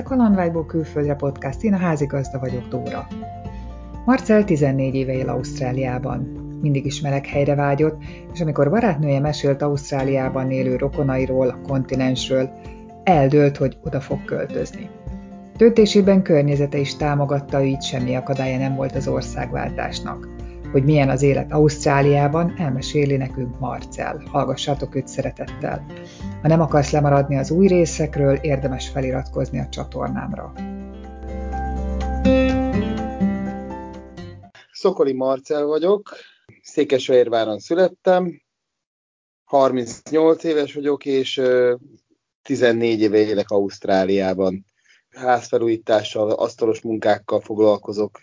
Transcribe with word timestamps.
a 0.00 0.02
Kalandvágyból 0.02 0.66
külföldre 0.66 1.14
podcast, 1.14 1.62
én 1.62 1.74
a 1.74 1.76
házigazda 1.76 2.38
vagyok, 2.38 2.68
Dóra. 2.68 3.06
Marcel 4.04 4.44
14 4.44 4.94
éve 4.94 5.12
él 5.12 5.28
Ausztráliában. 5.28 6.20
Mindig 6.60 6.86
is 6.86 7.00
meleg 7.00 7.26
helyre 7.26 7.54
vágyott, 7.54 8.02
és 8.32 8.40
amikor 8.40 8.70
barátnője 8.70 9.20
mesélt 9.20 9.62
Ausztráliában 9.62 10.50
élő 10.50 10.76
rokonairól, 10.76 11.48
a 11.48 11.60
kontinensről, 11.66 12.50
eldőlt, 13.04 13.56
hogy 13.56 13.78
oda 13.84 14.00
fog 14.00 14.24
költözni. 14.24 14.90
Döntésében 15.56 16.22
környezete 16.22 16.78
is 16.78 16.96
támogatta, 16.96 17.62
így 17.62 17.82
semmi 17.82 18.14
akadálya 18.14 18.58
nem 18.58 18.74
volt 18.74 18.96
az 18.96 19.08
országváltásnak. 19.08 20.28
Hogy 20.70 20.84
milyen 20.84 21.08
az 21.10 21.22
élet 21.22 21.52
Ausztráliában, 21.52 22.54
elmeséli 22.58 23.16
nekünk 23.16 23.58
Marcel. 23.58 24.22
Hallgassátok 24.26 24.94
őt 24.94 25.08
szeretettel. 25.08 25.86
Ha 26.42 26.48
nem 26.48 26.60
akarsz 26.60 26.90
lemaradni 26.90 27.36
az 27.36 27.50
új 27.50 27.66
részekről, 27.66 28.34
érdemes 28.34 28.88
feliratkozni 28.88 29.58
a 29.58 29.68
csatornámra. 29.68 30.52
Szokoli 34.72 35.12
Marcel 35.12 35.64
vagyok, 35.64 36.16
Székesfehérváron 36.62 37.58
születtem, 37.58 38.42
38 39.44 40.44
éves 40.44 40.74
vagyok, 40.74 41.04
és 41.04 41.40
14 42.42 43.00
éve 43.00 43.18
élek 43.18 43.50
Ausztráliában. 43.50 44.64
Házfelújítással, 45.10 46.30
asztalos 46.30 46.80
munkákkal 46.80 47.40
foglalkozok. 47.40 48.20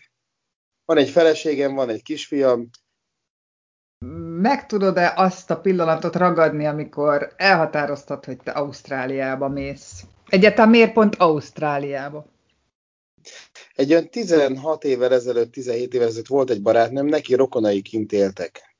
Van 0.88 0.98
egy 0.98 1.10
feleségem, 1.10 1.76
van 1.76 1.90
egy 1.90 2.04
kisfiam. 2.04 2.70
Meg 4.42 4.66
tudod-e 4.66 5.14
azt 5.16 5.52
a 5.52 5.60
pillanatot 5.60 6.16
ragadni, 6.16 6.66
amikor 6.66 7.34
elhatároztad, 7.36 8.26
hogy 8.26 8.38
te 8.38 8.52
Ausztráliába 8.52 9.48
mész? 9.48 10.04
Egyáltalán 10.30 10.70
miért 10.70 10.94
pont 10.94 11.16
Ausztráliába? 11.16 12.26
Egy 13.74 13.92
olyan 13.92 14.10
16 14.10 14.84
évvel 14.84 15.14
ezelőtt, 15.14 15.52
17 15.52 15.94
évvel 15.94 16.08
ezelőtt 16.08 16.28
volt 16.28 16.50
egy 16.50 16.62
barátnőm, 16.62 17.06
neki 17.06 17.36
rokonai 17.36 17.82
kint 17.82 18.12
éltek. 18.12 18.76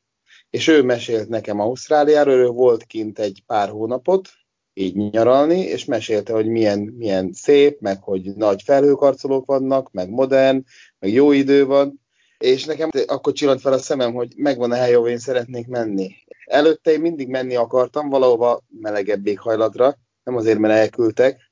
És 0.50 0.68
ő 0.68 0.84
mesélt 0.84 1.30
nekem 1.30 1.60
Ausztráliáról, 1.60 2.34
ő 2.34 2.48
volt 2.48 2.84
kint 2.84 3.20
egy 3.20 3.44
pár 3.46 3.70
hónapot, 3.70 4.30
így 4.78 4.96
nyaralni, 4.96 5.60
és 5.60 5.86
mesélte, 5.86 6.34
hogy 6.34 6.48
milyen, 6.48 6.80
milyen 6.80 7.34
szép, 7.34 7.80
meg 7.80 8.04
hogy 8.04 8.36
nagy 8.36 8.62
felhőkarcolók 8.62 9.46
vannak, 9.46 9.92
meg 9.92 10.10
modern, 10.10 10.64
meg 11.00 11.12
jó 11.14 11.32
idő 11.32 11.66
van, 11.66 12.02
és 12.38 12.66
nekem 12.66 12.90
akkor 13.06 13.34
csillant 13.34 13.62
fel 13.62 13.74
a 13.74 13.78
szemem, 13.78 14.14
hogy 14.14 14.34
megvan 14.36 14.72
a 14.72 14.76
hely, 14.76 14.94
ahol 14.94 15.10
én 15.10 15.18
szeretnék 15.18 15.68
menni. 15.68 16.16
Előtte 16.46 16.92
én 16.92 17.02
mindig 17.02 17.28
menni 17.28 17.56
akartam 17.56 18.10
valahova 18.10 18.64
melegebb 18.80 19.28
éghajlatra, 19.28 19.98
nem 20.24 20.36
azért, 20.36 20.60
mert 20.60 20.74
elküldtek, 20.74 21.52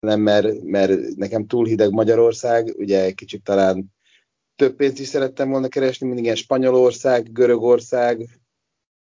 hanem 0.00 0.20
mert, 0.20 0.62
mert 0.62 1.16
nekem 1.16 1.46
túl 1.46 1.66
hideg 1.66 1.90
Magyarország, 1.90 2.74
ugye 2.76 3.12
kicsit 3.12 3.42
talán 3.42 3.96
több 4.56 4.76
pénzt 4.76 4.98
is 4.98 5.08
szerettem 5.08 5.50
volna 5.50 5.68
keresni, 5.68 6.06
mindig 6.06 6.24
ilyen 6.24 6.36
Spanyolország, 6.36 7.32
Görögország, 7.32 8.28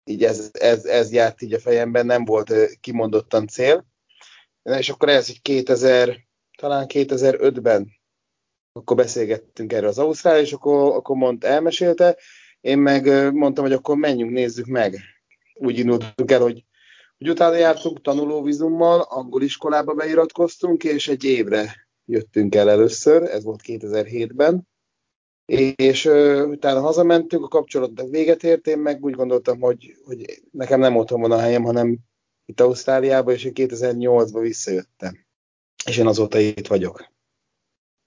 így 0.05 0.25
ez, 0.25 0.51
ez, 0.53 0.85
ez 0.85 1.13
járt 1.13 1.43
így 1.43 1.53
a 1.53 1.59
fejemben, 1.59 2.07
nem 2.07 2.25
volt 2.25 2.53
kimondottan 2.81 3.47
cél. 3.47 3.87
És 4.63 4.89
akkor 4.89 5.09
ez, 5.09 5.27
hogy 5.27 5.43
2000, 5.43 6.19
talán 6.59 6.87
2005-ben 6.89 8.02
akkor 8.73 8.97
beszélgettünk 8.97 9.73
erről 9.73 9.89
az 9.89 9.99
Ausztrál, 9.99 10.41
és 10.41 10.53
akkor, 10.53 10.95
akkor 10.95 11.17
mondta, 11.17 11.47
elmesélte, 11.47 12.17
én 12.61 12.79
meg 12.79 13.33
mondtam, 13.35 13.65
hogy 13.65 13.73
akkor 13.73 13.97
menjünk, 13.97 14.33
nézzük 14.33 14.67
meg. 14.67 14.99
Úgy 15.55 15.79
indultunk 15.79 16.31
el, 16.31 16.41
hogy, 16.41 16.65
hogy 17.19 17.29
utána 17.29 17.55
jártunk 17.57 18.01
tanulóvizummal, 18.01 19.01
angol 19.01 19.43
iskolába 19.43 19.95
beiratkoztunk, 19.95 20.85
és 20.85 21.09
egy 21.09 21.25
évre 21.25 21.89
jöttünk 22.05 22.55
el 22.55 22.71
először, 22.71 23.23
ez 23.23 23.45
volt 23.45 23.61
2007-ben, 23.65 24.69
és 25.77 26.05
uh, 26.05 26.49
utána 26.49 26.81
hazamentünk, 26.81 27.45
a 27.45 27.49
kapcsolatnak 27.49 28.11
véget 28.11 28.43
ért, 28.43 28.67
én 28.67 28.79
meg 28.79 29.05
úgy 29.05 29.15
gondoltam, 29.15 29.61
hogy, 29.61 29.97
hogy 30.05 30.43
nekem 30.51 30.81
nem 30.81 30.97
otthon 30.97 31.21
van 31.21 31.33
a 31.33 31.39
helyem, 31.39 31.63
hanem 31.63 31.99
itt 32.45 32.61
Ausztráliában, 32.61 33.35
és 33.35 33.45
én 33.45 33.53
2008-ban 33.55 34.39
visszajöttem. 34.41 35.19
És 35.85 35.99
én 35.99 36.07
azóta 36.07 36.39
itt 36.39 36.67
vagyok. 36.67 37.12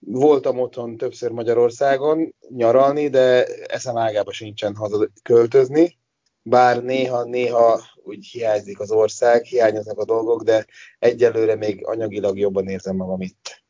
Voltam 0.07 0.59
otthon 0.59 0.97
többször 0.97 1.31
Magyarországon 1.31 2.35
nyaralni, 2.49 3.07
de 3.07 3.45
eszem 3.66 3.97
ágába 3.97 4.31
sincsen 4.31 4.75
haza 4.75 5.07
költözni, 5.23 5.97
bár 6.41 6.83
néha-néha 6.83 7.81
úgy 8.03 8.25
hiányzik 8.25 8.79
az 8.79 8.91
ország, 8.91 9.44
hiányoznak 9.44 9.99
a 9.99 10.05
dolgok, 10.05 10.44
de 10.44 10.65
egyelőre 10.99 11.55
még 11.55 11.85
anyagilag 11.85 12.38
jobban 12.38 12.67
érzem 12.67 12.95
magam 12.95 13.21
itt. 13.21 13.63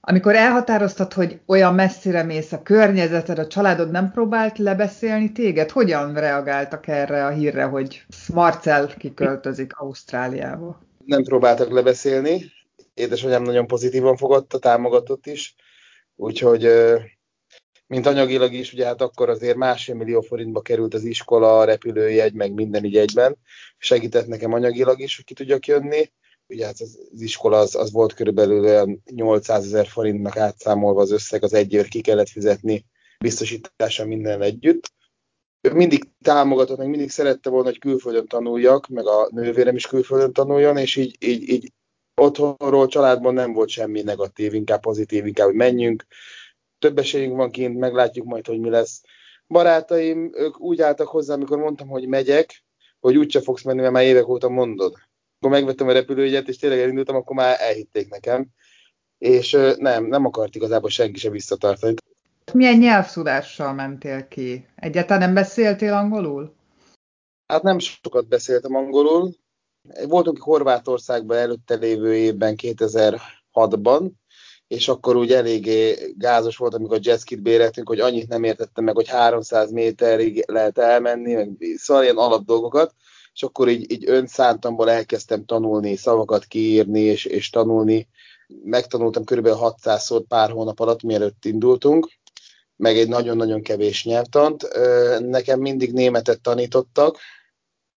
Amikor 0.00 0.34
elhatároztad, 0.34 1.12
hogy 1.12 1.40
olyan 1.46 1.74
messzire 1.74 2.22
mész 2.22 2.52
a 2.52 2.62
környezeted, 2.62 3.38
a 3.38 3.46
családod 3.46 3.90
nem 3.90 4.10
próbált 4.10 4.58
lebeszélni 4.58 5.32
téged? 5.32 5.70
Hogyan 5.70 6.14
reagáltak 6.14 6.86
erre 6.86 7.26
a 7.26 7.30
hírre, 7.30 7.64
hogy 7.64 8.04
Marcel 8.34 8.86
kiköltözik 8.86 9.76
Ausztráliába? 9.76 10.80
Nem 11.04 11.22
próbáltak 11.22 11.70
lebeszélni. 11.70 12.52
Édesanyám 13.00 13.42
nagyon 13.42 13.66
pozitívan 13.66 14.16
fogadta, 14.16 14.58
támogatott 14.58 15.26
is. 15.26 15.54
Úgyhogy, 16.16 16.68
mint 17.86 18.06
anyagilag 18.06 18.52
is, 18.52 18.72
ugye 18.72 18.86
hát 18.86 19.00
akkor 19.00 19.28
azért 19.28 19.56
másfél 19.56 19.94
millió 19.94 20.20
forintba 20.20 20.60
került 20.60 20.94
az 20.94 21.04
iskola, 21.04 21.64
repülőjegy, 21.64 22.34
meg 22.34 22.52
minden 22.52 22.84
így 22.84 22.96
egyben. 22.96 23.36
Segített 23.78 24.26
nekem 24.26 24.52
anyagilag 24.52 25.00
is, 25.00 25.16
hogy 25.16 25.24
ki 25.24 25.34
tudjak 25.34 25.66
jönni 25.66 26.10
ugye 26.50 26.66
hát 26.66 26.80
az, 26.80 26.98
iskola 27.18 27.58
az, 27.58 27.74
az 27.74 27.92
volt 27.92 28.14
körülbelül 28.14 28.98
800 29.14 29.64
ezer 29.64 29.86
forintnak 29.86 30.36
átszámolva 30.36 31.00
az 31.00 31.10
összeg, 31.10 31.42
az 31.42 31.52
egy 31.52 31.86
ki 31.88 32.00
kellett 32.00 32.28
fizetni 32.28 32.84
biztosítása 33.18 34.06
minden 34.06 34.42
együtt. 34.42 34.92
Ő 35.60 35.72
mindig 35.72 36.08
támogatott, 36.22 36.78
meg 36.78 36.88
mindig 36.88 37.10
szerette 37.10 37.50
volna, 37.50 37.68
hogy 37.68 37.78
külföldön 37.78 38.26
tanuljak, 38.26 38.86
meg 38.86 39.06
a 39.06 39.28
nővérem 39.30 39.76
is 39.76 39.86
külföldön 39.86 40.32
tanuljon, 40.32 40.76
és 40.76 40.96
így, 40.96 41.16
így, 41.20 41.48
így 41.48 41.72
otthonról, 42.20 42.86
családban 42.86 43.34
nem 43.34 43.52
volt 43.52 43.68
semmi 43.68 44.02
negatív, 44.02 44.54
inkább 44.54 44.80
pozitív, 44.80 45.26
inkább, 45.26 45.46
hogy 45.46 45.56
menjünk. 45.56 46.06
Több 46.78 46.98
esélyünk 46.98 47.36
van 47.36 47.50
kint, 47.50 47.78
meglátjuk 47.78 48.26
majd, 48.26 48.46
hogy 48.46 48.58
mi 48.58 48.68
lesz. 48.68 49.02
Barátaim, 49.46 50.30
ők 50.34 50.60
úgy 50.60 50.80
álltak 50.80 51.08
hozzá, 51.08 51.34
amikor 51.34 51.58
mondtam, 51.58 51.88
hogy 51.88 52.08
megyek, 52.08 52.64
hogy 53.00 53.16
úgyse 53.16 53.40
fogsz 53.40 53.62
menni, 53.62 53.80
mert 53.80 53.92
már 53.92 54.04
évek 54.04 54.28
óta 54.28 54.48
mondod 54.48 54.94
akkor 55.40 55.52
megvettem 55.52 55.88
a 55.88 55.92
repülőjegyet, 55.92 56.48
és 56.48 56.56
tényleg 56.56 56.78
elindultam, 56.78 57.16
akkor 57.16 57.36
már 57.36 57.56
elhitték 57.60 58.10
nekem. 58.10 58.46
És 59.18 59.58
nem, 59.76 60.04
nem 60.04 60.24
akart 60.24 60.54
igazából 60.54 60.90
senki 60.90 61.18
sem 61.18 61.32
visszatartani. 61.32 61.94
Milyen 62.52 62.78
nyelvtudással 62.78 63.72
mentél 63.72 64.28
ki? 64.28 64.66
Egyáltalán 64.74 65.22
nem 65.22 65.34
beszéltél 65.34 65.92
angolul? 65.92 66.54
Hát 67.46 67.62
nem 67.62 67.78
sokat 67.78 68.28
beszéltem 68.28 68.74
angolul. 68.74 69.34
Voltunk 70.06 70.38
Horvátországban 70.38 71.36
előtte 71.36 71.74
lévő 71.74 72.14
évben, 72.14 72.54
2006-ban, 72.62 74.10
és 74.66 74.88
akkor 74.88 75.16
úgy 75.16 75.32
eléggé 75.32 76.12
gázos 76.16 76.56
volt, 76.56 76.74
amikor 76.74 76.98
jetskit 77.02 77.42
béreltünk, 77.42 77.88
hogy 77.88 78.00
annyit 78.00 78.28
nem 78.28 78.44
értettem 78.44 78.84
meg, 78.84 78.94
hogy 78.94 79.08
300 79.08 79.70
méterig 79.70 80.44
lehet 80.46 80.78
elmenni, 80.78 81.34
meg 81.34 81.50
szóval 81.76 82.02
ilyen 82.02 82.16
alap 82.16 82.44
dolgokat 82.44 82.94
és 83.32 83.42
akkor 83.42 83.68
így, 83.68 83.92
így 83.92 84.08
önszántamból 84.08 84.90
elkezdtem 84.90 85.44
tanulni, 85.44 85.96
szavakat 85.96 86.44
kiírni 86.44 87.00
és, 87.00 87.24
és 87.24 87.50
tanulni. 87.50 88.08
Megtanultam 88.64 89.24
körülbelül 89.24 89.58
600 89.58 90.04
szót 90.04 90.26
pár 90.26 90.50
hónap 90.50 90.80
alatt, 90.80 91.02
mielőtt 91.02 91.44
indultunk, 91.44 92.10
meg 92.76 92.98
egy 92.98 93.08
nagyon-nagyon 93.08 93.62
kevés 93.62 94.04
nyelvtant. 94.04 94.68
Nekem 95.18 95.60
mindig 95.60 95.92
németet 95.92 96.40
tanítottak, 96.40 97.18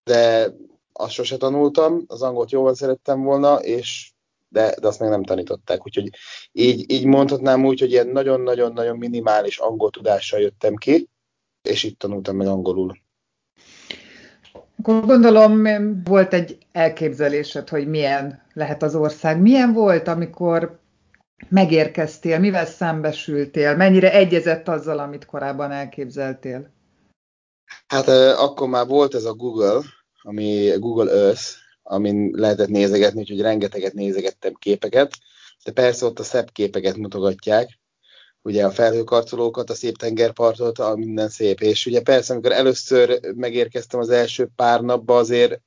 de 0.04 0.52
azt 0.98 1.12
sose 1.12 1.36
tanultam, 1.36 2.04
az 2.06 2.22
angolt 2.22 2.50
jobban 2.50 2.74
szerettem 2.74 3.22
volna, 3.22 3.54
és 3.54 4.12
de, 4.48 4.74
de 4.80 4.86
azt 4.86 5.00
meg 5.00 5.08
nem 5.08 5.22
tanították. 5.22 5.86
Úgyhogy 5.86 6.10
így, 6.52 6.90
így 6.90 7.04
mondhatnám 7.04 7.64
úgy, 7.64 7.80
hogy 7.80 7.90
ilyen 7.90 8.08
nagyon-nagyon-nagyon 8.08 8.96
minimális 8.96 9.58
angol 9.58 9.90
tudással 9.90 10.40
jöttem 10.40 10.74
ki, 10.74 11.08
és 11.62 11.82
itt 11.82 11.98
tanultam 11.98 12.36
meg 12.36 12.46
angolul. 12.46 13.02
Akkor 14.78 15.06
gondolom 15.06 15.62
volt 16.04 16.32
egy 16.34 16.58
elképzelésed, 16.72 17.68
hogy 17.68 17.88
milyen 17.88 18.42
lehet 18.52 18.82
az 18.82 18.94
ország. 18.94 19.40
Milyen 19.40 19.72
volt, 19.72 20.08
amikor 20.08 20.78
megérkeztél, 21.48 22.38
mivel 22.38 22.66
szembesültél, 22.66 23.76
mennyire 23.76 24.12
egyezett 24.12 24.68
azzal, 24.68 24.98
amit 24.98 25.26
korábban 25.26 25.70
elképzeltél? 25.70 26.72
Hát 27.86 28.08
akkor 28.38 28.68
már 28.68 28.86
volt 28.86 29.14
ez 29.14 29.24
a 29.24 29.34
Google, 29.34 29.80
ami 30.26 30.72
Google 30.78 31.12
Earth, 31.12 31.42
amin 31.82 32.30
lehetett 32.32 32.68
nézegetni, 32.68 33.20
úgyhogy 33.20 33.40
rengeteget 33.40 33.92
nézegettem 33.92 34.54
képeket, 34.54 35.12
de 35.64 35.72
persze 35.72 36.06
ott 36.06 36.18
a 36.18 36.22
szebb 36.22 36.50
képeket 36.50 36.96
mutogatják, 36.96 37.78
ugye 38.42 38.64
a 38.64 38.70
felhőkarcolókat, 38.70 39.70
a 39.70 39.74
szép 39.74 39.96
tengerpartot, 39.96 40.78
a 40.78 40.96
minden 40.96 41.28
szép. 41.28 41.60
És 41.60 41.86
ugye 41.86 42.00
persze, 42.00 42.32
amikor 42.32 42.52
először 42.52 43.20
megérkeztem 43.34 44.00
az 44.00 44.10
első 44.10 44.48
pár 44.56 44.80
napba, 44.80 45.16
azért, 45.16 45.60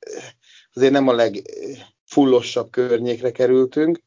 azért 0.74 0.92
nem 0.92 1.08
a 1.08 1.14
legfullosabb 1.14 2.70
környékre 2.70 3.32
kerültünk, 3.32 4.00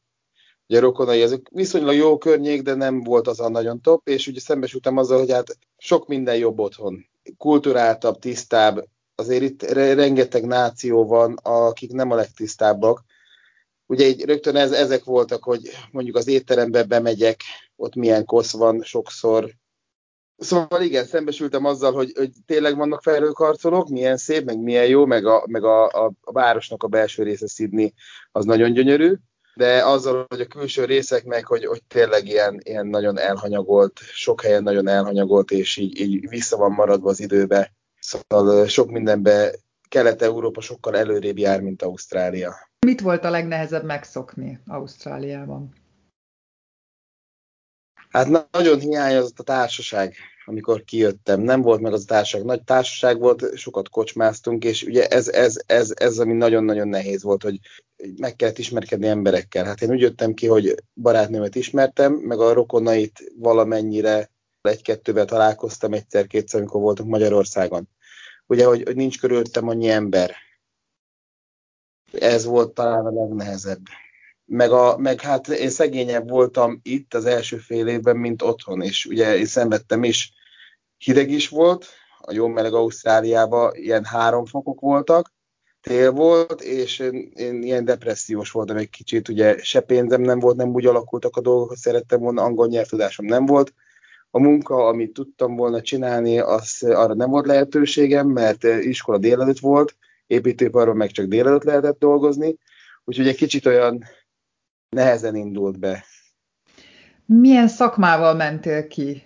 ugye 0.67 0.77
a 0.77 0.81
rokonai, 0.81 1.21
ezek 1.21 1.47
viszonylag 1.51 1.95
jó 1.95 2.17
környék, 2.17 2.61
de 2.61 2.73
nem 2.73 3.03
volt 3.03 3.27
az 3.27 3.39
a 3.39 3.49
nagyon 3.49 3.81
top, 3.81 4.07
és 4.07 4.27
ugye 4.27 4.39
szembesültem 4.39 4.97
azzal, 4.97 5.19
hogy 5.19 5.31
hát 5.31 5.57
sok 5.77 6.07
minden 6.07 6.35
jobb 6.35 6.59
otthon. 6.59 7.05
Kulturáltabb, 7.37 8.19
tisztább, 8.19 8.83
azért 9.21 9.43
itt 9.43 9.63
rengeteg 9.71 10.45
náció 10.45 11.05
van, 11.05 11.37
akik 11.43 11.91
nem 11.91 12.11
a 12.11 12.15
legtisztábbak. 12.15 13.03
Ugye 13.85 14.07
így 14.07 14.25
rögtön 14.25 14.55
ez, 14.55 14.71
ezek 14.71 15.03
voltak, 15.03 15.43
hogy 15.43 15.69
mondjuk 15.91 16.15
az 16.15 16.27
étterembe 16.27 16.83
bemegyek, 16.83 17.41
ott 17.75 17.95
milyen 17.95 18.25
kosz 18.25 18.51
van 18.51 18.81
sokszor. 18.83 19.51
Szóval 20.37 20.81
igen, 20.81 21.05
szembesültem 21.05 21.65
azzal, 21.65 21.93
hogy, 21.93 22.11
hogy 22.15 22.31
tényleg 22.45 22.77
vannak 22.77 23.01
felhőkarcolók, 23.01 23.89
milyen 23.89 24.17
szép, 24.17 24.45
meg 24.45 24.59
milyen 24.59 24.87
jó, 24.87 25.05
meg 25.05 25.25
a, 25.25 25.43
meg 25.47 25.63
a, 25.63 25.87
a, 25.87 26.11
a 26.21 26.31
városnak 26.31 26.83
a 26.83 26.87
belső 26.87 27.23
része 27.23 27.47
Sydney 27.47 27.93
az 28.31 28.45
nagyon 28.45 28.73
gyönyörű 28.73 29.15
de 29.53 29.85
azzal, 29.85 30.25
hogy 30.29 30.41
a 30.41 30.45
külső 30.45 30.85
részek 30.85 31.25
meg, 31.25 31.45
hogy, 31.45 31.65
hogy 31.65 31.83
tényleg 31.83 32.27
ilyen, 32.27 32.59
ilyen 32.63 32.87
nagyon 32.87 33.17
elhanyagolt, 33.17 33.99
sok 33.99 34.41
helyen 34.41 34.63
nagyon 34.63 34.87
elhanyagolt, 34.87 35.51
és 35.51 35.77
így, 35.77 35.99
így 35.99 36.29
vissza 36.29 36.57
van 36.57 36.71
maradva 36.71 37.09
az 37.09 37.19
időbe. 37.19 37.73
Szóval 38.01 38.67
sok 38.67 38.89
mindenbe 38.89 39.51
Kelet-Európa 39.89 40.61
sokkal 40.61 40.97
előrébb 40.97 41.37
jár, 41.37 41.61
mint 41.61 41.81
Ausztrália. 41.81 42.69
Mit 42.85 43.01
volt 43.01 43.23
a 43.23 43.29
legnehezebb 43.29 43.83
megszokni 43.83 44.59
Ausztráliában? 44.67 45.73
Hát 48.09 48.51
nagyon 48.51 48.79
hiányozott 48.79 49.39
a 49.39 49.43
társaság, 49.43 50.15
amikor 50.45 50.83
kijöttem. 50.83 51.41
Nem 51.41 51.61
volt 51.61 51.81
meg 51.81 51.93
az 51.93 52.01
a 52.01 52.05
társaság. 52.05 52.45
Nagy 52.45 52.63
társaság 52.63 53.19
volt, 53.19 53.57
sokat 53.57 53.89
kocsmáztunk, 53.89 54.63
és 54.63 54.83
ugye 54.83 55.07
ez, 55.07 55.27
ez, 55.27 55.61
ez, 55.65 55.91
ez 55.95 56.19
ami 56.19 56.33
nagyon-nagyon 56.33 56.87
nehéz 56.87 57.23
volt, 57.23 57.43
hogy 57.43 57.59
meg 58.17 58.35
kellett 58.35 58.57
ismerkedni 58.57 59.07
emberekkel. 59.07 59.65
Hát 59.65 59.81
én 59.81 59.89
úgy 59.89 59.99
jöttem 59.99 60.33
ki, 60.33 60.47
hogy 60.47 60.75
barátnőmet 60.93 61.55
ismertem, 61.55 62.13
meg 62.13 62.39
a 62.39 62.53
rokonait 62.53 63.31
valamennyire 63.35 64.31
egy-kettővel 64.69 65.25
találkoztam 65.25 65.93
egyszer-kétszer, 65.93 66.59
amikor 66.59 66.81
voltunk 66.81 67.09
Magyarországon. 67.09 67.89
Ugye, 68.47 68.65
hogy, 68.65 68.83
hogy 68.83 68.95
nincs 68.95 69.19
körülöttem 69.19 69.67
annyi 69.67 69.89
ember. 69.89 70.35
Ez 72.11 72.45
volt 72.45 72.73
talán 72.73 73.05
a 73.05 73.11
legnehezebb. 73.11 73.81
Meg, 74.45 74.71
a, 74.71 74.97
meg 74.97 75.21
hát 75.21 75.47
én 75.47 75.69
szegényebb 75.69 76.29
voltam 76.29 76.79
itt 76.83 77.13
az 77.13 77.25
első 77.25 77.57
fél 77.57 77.87
évben, 77.87 78.17
mint 78.17 78.41
otthon, 78.41 78.81
és 78.81 79.05
ugye 79.05 79.37
én 79.37 79.45
szenvedtem 79.45 80.03
is. 80.03 80.33
Hideg 80.97 81.29
is 81.29 81.49
volt, 81.49 81.85
a 82.19 82.33
jó 82.33 82.47
meleg 82.47 82.73
Ausztráliában 82.73 83.75
ilyen 83.75 84.03
három 84.03 84.45
fokok 84.45 84.79
voltak, 84.79 85.33
tél 85.81 86.11
volt, 86.11 86.61
és 86.61 86.99
én, 86.99 87.31
én 87.35 87.63
ilyen 87.63 87.85
depressziós 87.85 88.51
voltam 88.51 88.77
egy 88.77 88.89
kicsit, 88.89 89.29
ugye 89.29 89.57
se 89.63 89.79
pénzem 89.79 90.21
nem 90.21 90.39
volt, 90.39 90.55
nem 90.55 90.73
úgy 90.73 90.85
alakultak 90.85 91.35
a 91.35 91.41
dolgok, 91.41 91.67
hogy 91.67 91.77
szerettem 91.77 92.19
volna, 92.19 92.43
angol 92.43 92.67
nyelvtudásom 92.67 93.25
nem 93.25 93.45
volt. 93.45 93.73
A 94.33 94.39
munka, 94.39 94.87
amit 94.87 95.13
tudtam 95.13 95.55
volna 95.55 95.81
csinálni, 95.81 96.39
az 96.39 96.83
arra 96.83 97.13
nem 97.13 97.29
volt 97.29 97.45
lehetőségem, 97.45 98.27
mert 98.27 98.63
iskola 98.63 99.17
délelőtt 99.17 99.59
volt, 99.59 99.95
építőiparban 100.27 100.95
meg 100.95 101.11
csak 101.11 101.25
délelőtt 101.25 101.63
lehetett 101.63 101.99
dolgozni, 101.99 102.57
úgyhogy 103.03 103.27
egy 103.27 103.35
kicsit 103.35 103.65
olyan 103.65 104.03
nehezen 104.89 105.35
indult 105.35 105.79
be. 105.79 106.05
Milyen 107.25 107.67
szakmával 107.67 108.33
mentél 108.33 108.87
ki? 108.87 109.23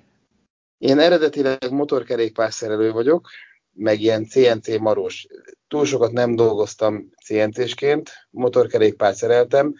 Én 0.77 0.99
eredetileg 0.99 1.71
motorkerékpárszerelő 1.71 2.91
vagyok, 2.91 3.29
meg 3.71 4.01
ilyen 4.01 4.25
CNC 4.25 4.77
maros. 4.77 5.27
Túl 5.67 5.85
sokat 5.85 6.11
nem 6.11 6.35
dolgoztam 6.35 7.09
CNC-sként, 7.25 8.11
motorkerékpárt 8.29 9.15
szereltem, 9.15 9.75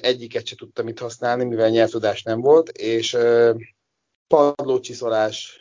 egyiket 0.00 0.46
se 0.46 0.56
tudtam 0.56 0.88
itt 0.88 0.98
használni, 0.98 1.44
mivel 1.44 1.70
nyelvtudás 1.70 2.22
nem 2.22 2.40
volt, 2.40 2.68
és 2.68 3.16
padlócsiszolás 4.26 5.58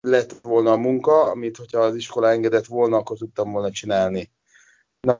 lett 0.00 0.32
volna 0.42 0.72
a 0.72 0.76
munka, 0.76 1.22
amit 1.22 1.56
hogyha 1.56 1.78
az 1.78 1.94
iskola 1.94 2.30
engedett 2.30 2.66
volna, 2.66 2.96
akkor 2.96 3.16
tudtam 3.16 3.52
volna 3.52 3.70
csinálni. 3.70 4.30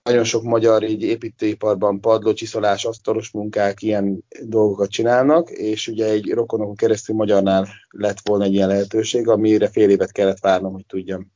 Nagyon 0.03 0.25
sok 0.25 0.43
magyar 0.43 0.83
így 0.83 1.03
építőiparban 1.03 2.01
padlócsiszolás, 2.01 2.85
asztalos 2.85 3.31
munkák, 3.31 3.83
ilyen 3.83 4.25
dolgokat 4.43 4.91
csinálnak, 4.91 5.51
és 5.51 5.89
ugye 5.89 6.07
egy 6.07 6.31
rokonokon 6.33 6.77
keresztül 6.77 7.17
magyarnál 7.17 7.69
lett 7.91 8.19
volna 8.25 8.45
egy 8.45 8.53
ilyen 8.53 8.69
lehetőség, 8.69 9.29
amire 9.29 9.69
fél 9.69 9.91
évet 9.91 10.13
kellett 10.13 10.41
várnom, 10.41 10.73
hogy 10.73 10.87
tudjam. 10.87 11.33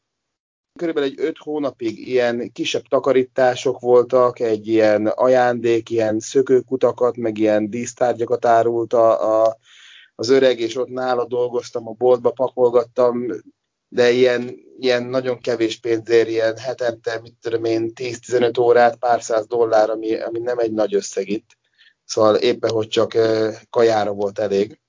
Körülbelül 0.79 1.09
egy 1.09 1.21
öt 1.21 1.39
hónapig 1.39 2.09
ilyen 2.09 2.53
kisebb 2.53 2.83
takarítások 2.83 3.81
voltak, 3.81 4.41
egy 4.41 4.67
ilyen 4.69 5.07
ajándék, 5.07 5.91
ilyen 5.91 6.19
szökőkutakat, 6.19 7.17
meg 7.17 7.39
ilyen 7.39 7.71
dísztárgyakat 7.71 8.45
árult 8.45 8.93
a, 8.93 9.45
a, 9.45 9.57
az 10.19 10.29
öreg, 10.29 10.61
és 10.61 10.77
ott 10.77 10.89
nála 10.89 11.27
dolgoztam, 11.27 11.89
a 11.89 11.93
boltba 11.93 12.31
pakolgattam, 12.31 13.27
de 13.89 14.11
ilyen, 14.11 14.57
ilyen 14.79 15.03
nagyon 15.03 15.39
kevés 15.41 15.81
pénzért, 15.81 16.29
ilyen 16.29 16.57
hetente, 16.57 17.21
mit 17.21 17.35
tudom 17.41 17.65
én, 17.65 17.93
10-15 17.95 18.61
órát, 18.61 18.97
pár 18.97 19.23
száz 19.23 19.47
dollár, 19.47 19.91
ami, 19.91 20.21
ami 20.21 20.39
nem 20.39 20.59
egy 20.59 20.73
nagy 20.73 20.95
összeg 20.95 21.29
itt. 21.29 21.57
Szóval 22.05 22.35
éppen, 22.35 22.71
hogy 22.71 22.89
csak 22.89 23.13
kajára 23.71 24.13
volt 24.13 24.39
elég. 24.39 24.81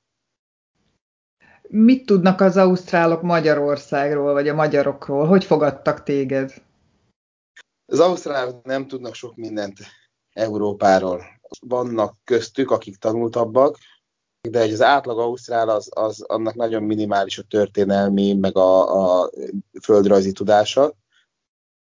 Mit 1.69 2.05
tudnak 2.05 2.41
az 2.41 2.57
ausztrálok 2.57 3.21
Magyarországról, 3.21 4.33
vagy 4.33 4.47
a 4.47 4.53
magyarokról? 4.53 5.25
Hogy 5.25 5.43
fogadtak 5.43 6.03
téged? 6.03 6.53
Az 7.85 7.99
ausztrálok 7.99 8.65
nem 8.65 8.87
tudnak 8.87 9.13
sok 9.13 9.35
mindent 9.35 9.77
Európáról. 10.33 11.23
Vannak 11.59 12.17
köztük, 12.23 12.71
akik 12.71 12.97
tanultabbak, 12.97 13.77
de 14.49 14.59
az 14.59 14.81
átlag 14.81 15.19
ausztrál 15.19 15.69
az, 15.69 15.89
az 15.95 16.21
annak 16.21 16.55
nagyon 16.55 16.83
minimális 16.83 17.37
a 17.37 17.43
történelmi, 17.43 18.33
meg 18.33 18.57
a, 18.57 19.21
a 19.21 19.29
földrajzi 19.81 20.31
tudása. 20.31 20.93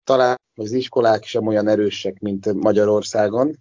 Talán 0.03 0.39
az 0.55 0.71
iskolák 0.71 1.23
sem 1.23 1.47
olyan 1.47 1.67
erősek, 1.67 2.19
mint 2.19 2.53
Magyarországon, 2.53 3.55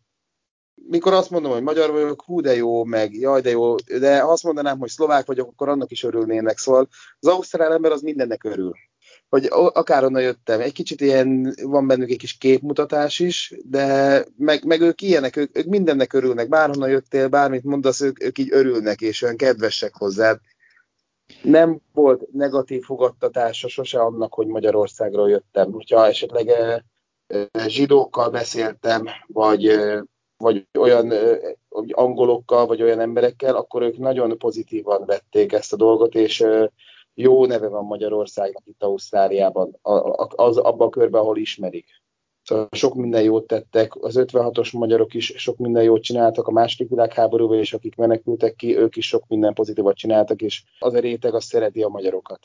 mikor 0.74 1.12
azt 1.12 1.30
mondom, 1.30 1.52
hogy 1.52 1.62
magyar 1.62 1.90
vagyok, 1.90 2.22
hú 2.22 2.40
de 2.40 2.54
jó, 2.54 2.84
meg 2.84 3.14
jaj 3.14 3.40
de 3.40 3.50
jó, 3.50 3.74
de 3.74 4.20
ha 4.20 4.32
azt 4.32 4.42
mondanám, 4.42 4.78
hogy 4.78 4.88
szlovák 4.88 5.26
vagyok, 5.26 5.48
akkor 5.48 5.68
annak 5.68 5.90
is 5.90 6.02
örülnének. 6.02 6.58
Szóval 6.58 6.88
az 7.18 7.28
ausztrál 7.28 7.72
ember 7.72 7.92
az 7.92 8.00
mindennek 8.00 8.44
örül. 8.44 8.72
Hogy 9.28 9.48
akár 9.50 10.04
onnan 10.04 10.22
jöttem, 10.22 10.60
egy 10.60 10.72
kicsit 10.72 11.00
ilyen, 11.00 11.54
van 11.62 11.86
bennük 11.86 12.10
egy 12.10 12.18
kis 12.18 12.38
képmutatás 12.38 13.18
is, 13.18 13.54
de 13.64 14.24
meg, 14.36 14.64
meg 14.64 14.80
ők 14.80 15.02
ilyenek, 15.02 15.36
ők, 15.36 15.58
ők 15.58 15.66
mindennek 15.66 16.12
örülnek, 16.12 16.48
bárhonnan 16.48 16.90
jöttél, 16.90 17.28
bármit 17.28 17.64
mondasz, 17.64 18.00
ők, 18.00 18.22
ők 18.22 18.38
így 18.38 18.52
örülnek, 18.52 19.00
és 19.00 19.22
olyan 19.22 19.36
kedvesek 19.36 19.94
hozzád. 19.94 20.38
Nem 21.42 21.80
volt 21.92 22.32
negatív 22.32 22.84
fogadtatása 22.84 23.68
sose 23.68 24.00
annak, 24.00 24.34
hogy 24.34 24.46
Magyarországról 24.46 25.30
jöttem. 25.30 25.72
Hogyha 25.72 26.06
esetleg 26.06 26.50
zsidókkal 27.66 28.30
beszéltem, 28.30 29.06
vagy 29.26 29.78
vagy 30.36 30.66
olyan 30.78 31.12
angolokkal, 31.90 32.66
vagy 32.66 32.82
olyan 32.82 33.00
emberekkel, 33.00 33.56
akkor 33.56 33.82
ők 33.82 33.98
nagyon 33.98 34.38
pozitívan 34.38 35.04
vették 35.06 35.52
ezt 35.52 35.72
a 35.72 35.76
dolgot, 35.76 36.14
és 36.14 36.44
jó 37.14 37.46
neve 37.46 37.68
van 37.68 37.84
Magyarországnak 37.84 38.62
itt 38.66 38.82
Ausztráliában, 38.82 39.78
az, 40.28 40.56
abban 40.56 40.86
a 40.86 40.90
körben, 40.90 41.20
ahol 41.20 41.36
ismerik. 41.36 41.86
Szóval 42.42 42.68
sok 42.72 42.94
minden 42.94 43.22
jót 43.22 43.46
tettek, 43.46 43.96
az 43.96 44.14
56-os 44.18 44.72
magyarok 44.72 45.14
is 45.14 45.32
sok 45.36 45.56
minden 45.56 45.82
jót 45.82 46.02
csináltak 46.02 46.46
a 46.46 46.52
második 46.52 46.88
világháborúban, 46.88 47.58
és 47.58 47.72
akik 47.72 47.96
menekültek 47.96 48.54
ki, 48.54 48.76
ők 48.76 48.96
is 48.96 49.06
sok 49.06 49.24
minden 49.28 49.54
pozitívat 49.54 49.96
csináltak, 49.96 50.42
és 50.42 50.62
az 50.78 50.94
a 50.94 50.98
réteg 50.98 51.34
azt 51.34 51.46
szereti 51.46 51.82
a 51.82 51.88
magyarokat. 51.88 52.38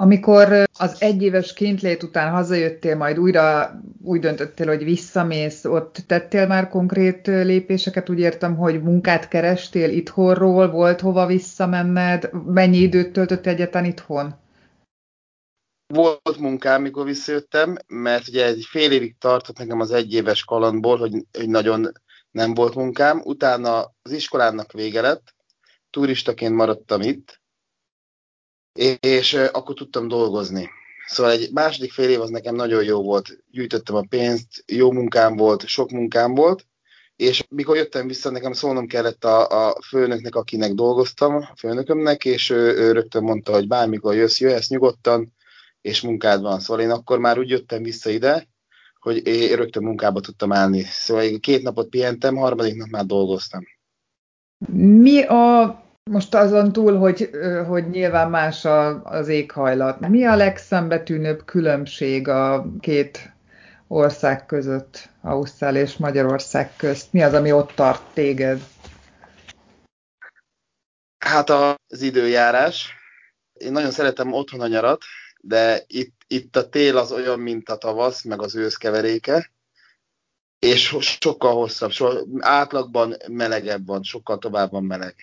Amikor 0.00 0.64
az 0.78 1.02
egyéves 1.02 1.52
kintlét 1.52 2.02
után 2.02 2.32
hazajöttél, 2.32 2.96
majd 2.96 3.18
újra 3.18 3.70
úgy 4.02 4.20
döntöttél, 4.20 4.66
hogy 4.66 4.84
visszamész, 4.84 5.64
ott 5.64 5.96
tettél 6.06 6.46
már 6.46 6.68
konkrét 6.68 7.26
lépéseket? 7.26 8.08
Úgy 8.08 8.18
értem, 8.18 8.56
hogy 8.56 8.82
munkát 8.82 9.28
kerestél 9.28 9.90
itthonról, 9.90 10.70
volt 10.70 11.00
hova 11.00 11.26
visszamenned, 11.26 12.30
mennyi 12.46 12.76
időt 12.76 13.12
töltött 13.12 13.46
egyetlen 13.46 13.84
itthon? 13.84 14.34
Volt 15.86 16.38
munkám, 16.38 16.82
mikor 16.82 17.04
visszajöttem, 17.04 17.76
mert 17.86 18.28
ugye 18.28 18.46
egy 18.46 18.64
fél 18.68 18.92
évig 18.92 19.18
tartott 19.18 19.58
nekem 19.58 19.80
az 19.80 19.90
egyéves 19.90 20.44
kalandból, 20.44 20.98
hogy, 20.98 21.24
hogy 21.38 21.48
nagyon 21.48 21.92
nem 22.30 22.54
volt 22.54 22.74
munkám. 22.74 23.20
Utána 23.24 23.94
az 24.02 24.12
iskolának 24.12 24.72
vége 24.72 25.00
lett, 25.00 25.34
turistaként 25.90 26.54
maradtam 26.54 27.00
itt, 27.00 27.39
és 29.00 29.34
akkor 29.34 29.74
tudtam 29.74 30.08
dolgozni. 30.08 30.68
Szóval 31.06 31.32
egy 31.32 31.50
második 31.52 31.92
fél 31.92 32.10
év 32.10 32.20
az 32.20 32.30
nekem 32.30 32.54
nagyon 32.54 32.84
jó 32.84 33.02
volt. 33.02 33.38
Gyűjtöttem 33.50 33.94
a 33.94 34.04
pénzt, 34.08 34.64
jó 34.66 34.92
munkám 34.92 35.36
volt, 35.36 35.66
sok 35.66 35.90
munkám 35.90 36.34
volt, 36.34 36.66
és 37.16 37.44
mikor 37.48 37.76
jöttem 37.76 38.06
vissza, 38.06 38.30
nekem 38.30 38.52
szólnom 38.52 38.86
kellett 38.86 39.24
a, 39.24 39.66
a 39.68 39.80
főnöknek, 39.88 40.34
akinek 40.34 40.72
dolgoztam, 40.72 41.34
a 41.34 41.52
főnökömnek, 41.56 42.24
és 42.24 42.50
ő, 42.50 42.76
ő 42.76 42.92
rögtön 42.92 43.22
mondta, 43.22 43.52
hogy 43.52 43.66
bármikor 43.66 44.14
jössz, 44.14 44.40
jössz 44.40 44.68
nyugodtan, 44.68 45.32
és 45.80 46.00
munkád 46.00 46.40
van. 46.42 46.60
Szóval 46.60 46.82
én 46.82 46.90
akkor 46.90 47.18
már 47.18 47.38
úgy 47.38 47.48
jöttem 47.48 47.82
vissza 47.82 48.10
ide, 48.10 48.48
hogy 49.00 49.26
én 49.26 49.56
rögtön 49.56 49.82
munkába 49.82 50.20
tudtam 50.20 50.52
állni. 50.52 50.82
Szóval 50.82 51.38
két 51.40 51.62
napot 51.62 51.88
pihentem, 51.88 52.36
harmadik 52.36 52.74
nap 52.74 52.88
már 52.88 53.04
dolgoztam. 53.04 53.62
Mi 54.74 55.22
a, 55.22 55.82
most 56.10 56.34
azon 56.34 56.72
túl, 56.72 56.98
hogy, 56.98 57.30
hogy 57.66 57.88
nyilván 57.88 58.30
más 58.30 58.64
a, 58.64 59.02
az 59.04 59.28
éghajlat, 59.28 60.08
mi 60.08 60.24
a 60.24 60.36
legszembetűnőbb 60.36 61.44
különbség 61.44 62.28
a 62.28 62.66
két 62.80 63.32
ország 63.88 64.46
között, 64.46 65.08
Ausztrál 65.22 65.76
és 65.76 65.96
Magyarország 65.96 66.76
közt? 66.76 67.12
Mi 67.12 67.22
az, 67.22 67.32
ami 67.34 67.52
ott 67.52 67.72
tart 67.74 68.02
téged? 68.12 68.60
Hát 71.18 71.50
az 71.50 72.00
időjárás. 72.00 72.94
Én 73.52 73.72
nagyon 73.72 73.90
szeretem 73.90 74.32
otthon 74.32 74.60
a 74.60 74.66
nyarat, 74.66 75.02
de 75.40 75.84
itt, 75.86 76.14
itt 76.26 76.56
a 76.56 76.68
tél 76.68 76.96
az 76.96 77.12
olyan, 77.12 77.40
mint 77.40 77.68
a 77.68 77.76
tavasz, 77.76 78.24
meg 78.24 78.42
az 78.42 78.56
ősz 78.56 78.76
keveréke, 78.76 79.50
és 80.58 80.96
sokkal 81.20 81.54
hosszabb, 81.54 81.90
so, 81.90 82.08
átlagban 82.38 83.16
melegebb 83.28 83.86
van, 83.86 84.02
sokkal 84.02 84.38
tovább 84.38 84.70
van 84.70 84.84
meleg. 84.84 85.14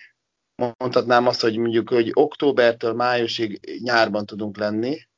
Mondhatnám 0.58 1.26
azt, 1.26 1.40
hogy 1.40 1.56
mondjuk, 1.56 1.88
hogy 1.88 2.10
októbertől 2.12 2.92
májusig 2.92 3.80
nyárban 3.82 4.26
tudunk 4.26 4.56
lenni, 4.56 5.08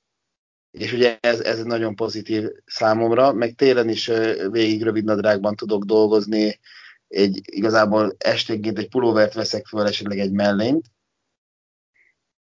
és 0.70 0.92
ugye 0.92 1.18
ez, 1.20 1.40
ez 1.40 1.62
nagyon 1.62 1.94
pozitív 1.94 2.49
számomra, 2.66 3.32
meg 3.32 3.54
télen 3.54 3.88
is 3.88 4.06
végig 4.50 4.82
rövid 4.82 5.04
nadrágban 5.04 5.56
tudok 5.56 5.85
dolgozni, 5.85 6.61
egy, 7.09 7.40
igazából 7.44 8.14
esténként 8.18 8.78
egy 8.78 8.88
pulóvert 8.88 9.35
veszek 9.35 9.66
föl, 9.66 9.87
esetleg 9.87 10.18
egy 10.18 10.32
mellényt. 10.32 10.87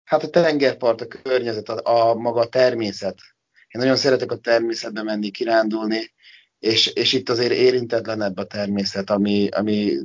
Hát 0.04 0.24
a 0.24 0.30
tengerpart, 0.30 1.02
a 1.02 1.08
környezet, 1.08 1.70
a, 1.70 2.10
a 2.10 2.16
maga 2.16 2.40
a 2.40 2.48
természet. 2.48 3.18
Én 3.68 3.82
nagyon 3.82 3.96
szeretek 3.96 4.32
a 4.32 4.38
természetbe 4.38 5.04
menni, 5.04 5.30
kirándulni, 5.30 6.14
és, 6.60 6.88
és 6.88 7.14
itt 7.14 7.30
azért 7.30 7.52
érintetlenebb 7.52 8.38
a 8.38 8.46
természet, 8.46 9.10
ami, 9.10 9.50
ami 9.50 9.98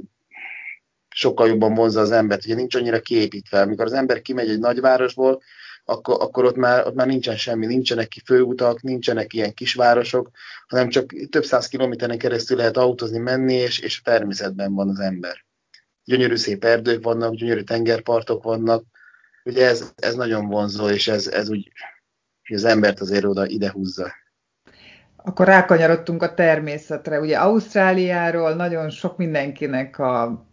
sokkal 1.14 1.48
jobban 1.48 1.74
vonza 1.74 2.00
az 2.00 2.10
embert. 2.10 2.44
Ugye 2.44 2.54
nincs 2.54 2.74
annyira 2.74 3.00
kiépítve. 3.00 3.60
Amikor 3.60 3.84
az 3.84 3.92
ember 3.92 4.22
kimegy 4.22 4.48
egy 4.48 4.58
nagyvárosból, 4.58 5.42
akkor, 5.84 6.16
akkor 6.20 6.44
ott, 6.44 6.56
már, 6.56 6.86
ott 6.86 6.94
már 6.94 7.06
nincsen 7.06 7.36
semmi, 7.36 7.66
nincsenek 7.66 8.08
ki 8.08 8.20
főutak, 8.24 8.82
nincsenek 8.82 9.32
ilyen 9.32 9.54
kisvárosok, 9.54 10.30
hanem 10.66 10.88
csak 10.88 11.12
több 11.30 11.44
száz 11.44 11.68
kilométeren 11.68 12.18
keresztül 12.18 12.56
lehet 12.56 12.76
autózni, 12.76 13.18
menni, 13.18 13.54
és, 13.54 13.78
és 13.78 14.00
természetben 14.00 14.74
van 14.74 14.88
az 14.88 14.98
ember. 14.98 15.44
Gyönyörű 16.04 16.36
szép 16.36 16.64
erdők 16.64 17.04
vannak, 17.04 17.34
gyönyörű 17.34 17.62
tengerpartok 17.62 18.42
vannak, 18.42 18.84
ugye 19.44 19.66
ez, 19.66 19.92
ez 19.96 20.14
nagyon 20.14 20.48
vonzó, 20.48 20.88
és 20.88 21.08
ez, 21.08 21.26
ez 21.26 21.50
úgy, 21.50 21.72
hogy 22.48 22.56
az 22.56 22.64
embert 22.64 23.00
azért 23.00 23.24
oda 23.24 23.46
ide 23.46 23.70
húzza. 23.70 24.12
Akkor 25.16 25.46
rákanyarodtunk 25.46 26.22
a 26.22 26.34
természetre. 26.34 27.20
Ugye 27.20 27.38
Ausztráliáról 27.38 28.54
nagyon 28.54 28.90
sok 28.90 29.16
mindenkinek 29.16 29.98
a 29.98 30.46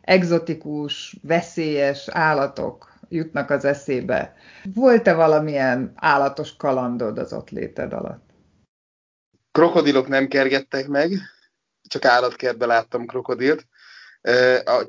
egzotikus, 0.00 1.16
veszélyes 1.22 2.08
állatok 2.08 2.98
jutnak 3.08 3.50
az 3.50 3.64
eszébe. 3.64 4.34
Volt-e 4.74 5.14
valamilyen 5.14 5.92
állatos 5.94 6.56
kalandod 6.56 7.18
az 7.18 7.32
ott 7.32 7.50
léted 7.50 7.92
alatt? 7.92 8.30
Krokodilok 9.52 10.08
nem 10.08 10.28
kergettek 10.28 10.88
meg, 10.88 11.10
csak 11.88 12.04
állatkertben 12.04 12.68
láttam 12.68 13.06
krokodilt. 13.06 13.66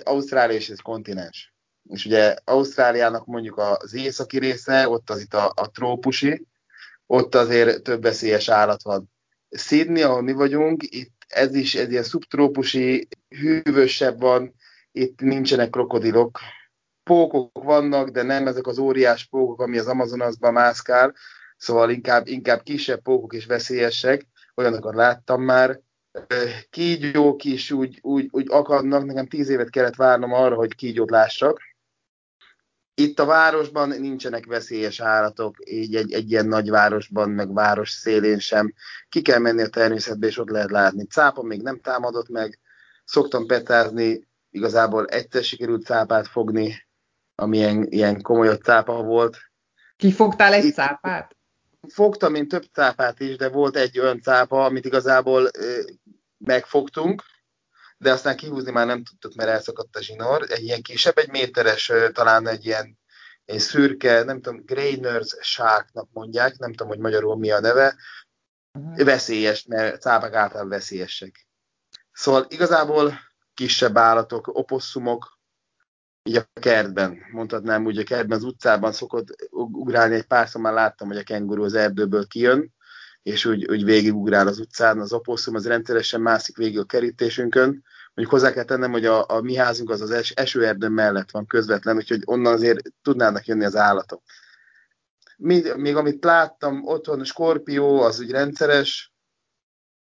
Ausztrália 0.04 0.58
is 0.58 0.70
egy 0.70 0.82
kontinens. 0.82 1.54
És 1.90 2.06
ugye 2.06 2.36
Ausztráliának 2.44 3.26
mondjuk 3.26 3.58
az 3.58 3.94
északi 3.94 4.40
része, 4.40 4.90
ott 4.90 5.10
az 5.10 5.20
itt 5.22 5.34
a, 5.34 5.52
a 5.56 5.72
trópusi, 5.72 6.46
ott 7.06 7.36
azért 7.36 7.84
több 7.84 8.02
veszélyes 8.02 8.50
állat 8.50 8.84
van. 8.84 9.12
Sydney, 9.50 10.02
ahol 10.02 10.22
mi 10.22 10.32
vagyunk, 10.32 10.84
itt 10.84 11.26
ez 11.28 11.56
is 11.56 11.76
egy 11.76 11.92
ilyen 11.92 12.04
szubtrópusi, 12.04 13.08
hűvösebb 13.30 14.20
van, 14.20 14.54
itt 14.92 15.20
nincsenek 15.22 15.70
krokodilok, 15.70 16.40
pókok 17.04 17.64
vannak, 17.64 18.10
de 18.10 18.22
nem 18.22 18.48
ezek 18.48 18.68
az 18.68 18.78
óriás 18.78 19.26
pókok, 19.26 19.62
ami 19.62 19.78
az 19.78 19.88
Amazonasban 19.88 20.54
mászkál, 20.54 21.14
szóval 21.58 21.90
inkább, 21.90 22.28
inkább 22.28 22.62
kisebb 22.64 23.02
pókok 23.02 23.34
és 23.34 23.46
veszélyesek, 23.46 24.28
olyanokat 24.56 24.96
láttam 24.96 25.42
már. 25.42 25.80
Kígyók 26.70 27.44
is 27.44 27.72
úgy, 27.72 28.00
úgy, 28.02 28.28
úgy 28.32 28.46
akadnak, 28.50 29.06
nekem 29.06 29.28
tíz 29.28 29.50
évet 29.50 29.70
kellett 29.70 29.96
várnom 29.96 30.34
arra, 30.34 30.56
hogy 30.56 30.76
kígyót 30.76 31.10
lássak. 31.10 31.62
Itt 32.94 33.20
a 33.20 33.26
városban 33.26 33.90
nincsenek 33.90 34.46
veszélyes 34.46 35.00
állatok, 35.00 35.56
így 35.66 35.96
egy, 35.96 36.14
egy 36.14 36.32
ilyen 36.32 36.46
nagy 36.46 36.70
városban, 36.70 37.30
meg 37.30 37.54
város 37.54 37.90
szélén 37.90 38.40
sem. 38.40 38.74
Ki 39.10 39.22
kell 39.22 39.40
menni 39.40 39.62
a 39.62 39.68
természetbe, 39.68 40.28
és 40.28 40.38
ott 40.38 40.50
lehet 40.50 40.72
látni. 40.72 41.06
Cápa 41.06 41.44
még 41.44 41.62
nem 41.62 41.80
támadott 41.80 42.30
meg, 42.30 42.60
szoktam 43.06 43.46
petázni, 43.46 44.28
igazából 44.52 45.06
egyszer 45.06 45.44
sikerült 45.44 45.86
cápát 45.86 46.28
fogni, 46.28 46.88
ami 47.36 47.58
ilyen, 47.58 47.86
ilyen 47.90 48.22
komoly 48.22 48.58
cápa 48.58 49.02
volt. 49.04 49.38
Kifogtál 49.96 50.54
egy 50.54 50.66
Itt 50.66 50.74
cápát? 50.74 51.36
Fogtam 51.88 52.36
én 52.36 52.48
több 52.48 52.64
cápát 52.74 53.20
is, 53.20 53.36
de 53.36 53.50
volt 53.50 53.76
egy 53.76 54.00
olyan 54.00 54.22
cápa, 54.22 54.66
amit 54.66 54.86
igazából 54.86 55.50
ö, 55.58 55.82
megfogtunk, 56.38 57.24
de 57.98 58.12
aztán 58.12 58.36
kihúzni 58.36 58.72
már 58.72 58.86
nem 58.86 59.04
tudtuk, 59.04 59.34
mert 59.34 59.50
elszakadt 59.50 59.96
a 59.96 60.02
zsinór. 60.02 60.46
Egy 60.50 60.64
ilyen 60.64 60.82
kisebb, 60.82 61.18
egy 61.18 61.30
méteres, 61.30 61.92
talán 62.14 62.48
egy 62.48 62.66
ilyen 62.66 63.00
egy 63.46 63.60
szürke, 63.60 64.24
nem 64.24 64.42
tudom, 64.42 64.66
Grainers 64.66 65.36
sharknak 65.42 66.10
mondják, 66.12 66.58
nem 66.58 66.72
tudom, 66.72 66.88
hogy 66.88 67.00
magyarul 67.00 67.38
mi 67.38 67.52
a 67.52 67.60
neve, 67.60 67.96
uh-huh. 68.80 69.04
veszélyes, 69.04 69.66
mert 69.66 70.02
cápák 70.02 70.34
általában 70.34 70.70
veszélyesek. 70.70 71.48
Szóval 72.12 72.46
igazából 72.50 73.20
kisebb 73.62 73.98
állatok, 73.98 74.48
oposszumok, 74.48 75.40
így 76.24 76.36
a 76.36 76.46
kertben, 76.54 77.18
mondhatnám 77.32 77.86
úgy, 77.86 77.98
a 77.98 78.04
kertben, 78.04 78.38
az 78.38 78.44
utcában 78.44 78.92
szokott 78.92 79.28
ugrálni, 79.52 80.16
egy 80.16 80.26
párszor 80.26 80.62
már 80.62 80.74
láttam, 80.74 81.08
hogy 81.08 81.18
a 81.18 81.24
kenguru 81.24 81.64
az 81.64 81.74
erdőből 81.74 82.28
kijön, 82.28 82.74
és 83.24 83.46
úgy, 83.46 83.70
úgy 83.70 83.84
végigugrál 83.84 84.48
az 84.48 84.60
utcán, 84.60 85.00
az 85.00 85.14
oposszum 85.14 85.56
az 85.56 85.68
rendszeresen 85.68 86.22
mászik 86.22 86.58
végig 86.58 86.80
a 86.80 86.84
kerítésünkön. 86.84 87.84
Mondjuk 88.14 88.40
hozzá 88.40 88.54
kell 88.54 88.64
tennem, 88.64 88.92
hogy 88.92 89.06
a, 89.06 89.30
a 89.30 89.42
mi 89.42 89.56
házunk 89.56 89.90
az 89.90 90.02
az 90.02 90.12
es, 90.12 90.32
esőerdő 90.32 90.90
mellett 90.90 91.32
van 91.32 91.46
közvetlen, 91.46 91.96
úgyhogy 91.96 92.22
onnan 92.26 92.54
azért 92.54 92.80
tudnának 93.02 93.46
jönni 93.46 93.66
az 93.66 93.76
állatok. 93.76 94.22
Még, 95.38 95.74
még 95.76 95.96
amit 95.96 96.24
láttam, 96.24 96.86
otthon 96.86 97.20
a 97.20 97.24
skorpió, 97.24 98.02
az 98.02 98.20
úgy 98.20 98.32
rendszeres, 98.32 99.14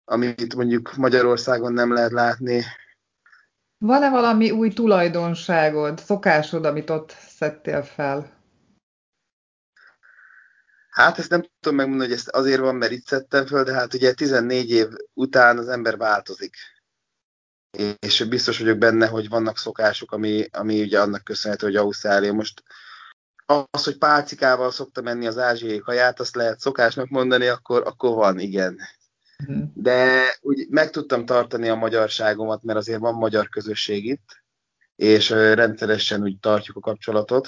amit 0.04 0.56
mondjuk 0.56 0.96
Magyarországon 0.96 1.74
nem 1.74 1.94
lehet 1.94 2.12
látni, 2.12 2.64
van-e 3.86 4.10
valami 4.10 4.52
új 4.52 4.70
tulajdonságod, 4.70 6.00
szokásod, 6.00 6.66
amit 6.66 6.90
ott 6.90 7.16
szedtél 7.28 7.84
fel? 7.84 8.34
Hát 10.90 11.18
ezt 11.18 11.30
nem 11.30 11.42
tudom 11.60 11.78
megmondani, 11.78 12.10
hogy 12.10 12.20
ezt 12.20 12.30
azért 12.30 12.60
van, 12.60 12.76
mert 12.76 12.92
itt 12.92 13.06
szedtem 13.06 13.46
föl, 13.46 13.64
de 13.64 13.74
hát 13.74 13.94
ugye 13.94 14.14
14 14.14 14.70
év 14.70 14.88
után 15.14 15.58
az 15.58 15.68
ember 15.68 15.98
változik. 15.98 16.56
És 18.00 18.24
biztos 18.24 18.60
vagyok 18.60 18.78
benne, 18.78 19.08
hogy 19.08 19.30
vannak 19.30 19.58
szokások, 19.58 20.12
ami, 20.12 20.48
ami 20.52 20.82
ugye 20.82 21.02
annak 21.02 21.24
köszönhető, 21.24 21.66
hogy 21.66 21.76
Ausztrália 21.76 22.34
most 22.34 22.64
az, 23.46 23.84
hogy 23.84 23.98
pálcikával 23.98 24.72
szokta 24.72 25.02
menni 25.02 25.28
az 25.28 25.38
ázsiai 25.38 25.80
kaját, 25.80 26.20
azt 26.20 26.36
lehet 26.36 26.60
szokásnak 26.60 27.10
mondani, 27.10 27.48
akkor, 27.48 27.82
akkor 27.86 28.16
van, 28.16 28.40
igen. 28.40 28.80
Mhm. 29.48 29.64
De 29.74 30.24
úgy 30.42 30.68
meg 30.70 30.90
tudtam 30.90 31.26
tartani 31.26 31.68
a 31.70 31.76
magyarságomat, 31.76 32.64
mert 32.64 32.78
azért 32.78 33.00
van 33.00 33.14
magyar 33.14 33.50
közösség 33.50 34.06
itt, 34.06 34.44
és 34.96 35.30
rendszeresen 35.30 36.22
úgy 36.22 36.40
tartjuk 36.40 36.78
a 36.78 36.80
kapcsolatot. 36.80 37.48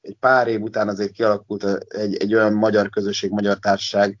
Egy 0.00 0.16
pár 0.20 0.48
év 0.48 0.60
után 0.60 0.88
azért 0.88 1.12
kialakult 1.12 1.64
egy, 1.88 2.16
egy 2.16 2.34
olyan 2.34 2.52
magyar 2.52 2.90
közösség, 2.90 3.30
magyar 3.30 3.58
társaság 3.58 4.18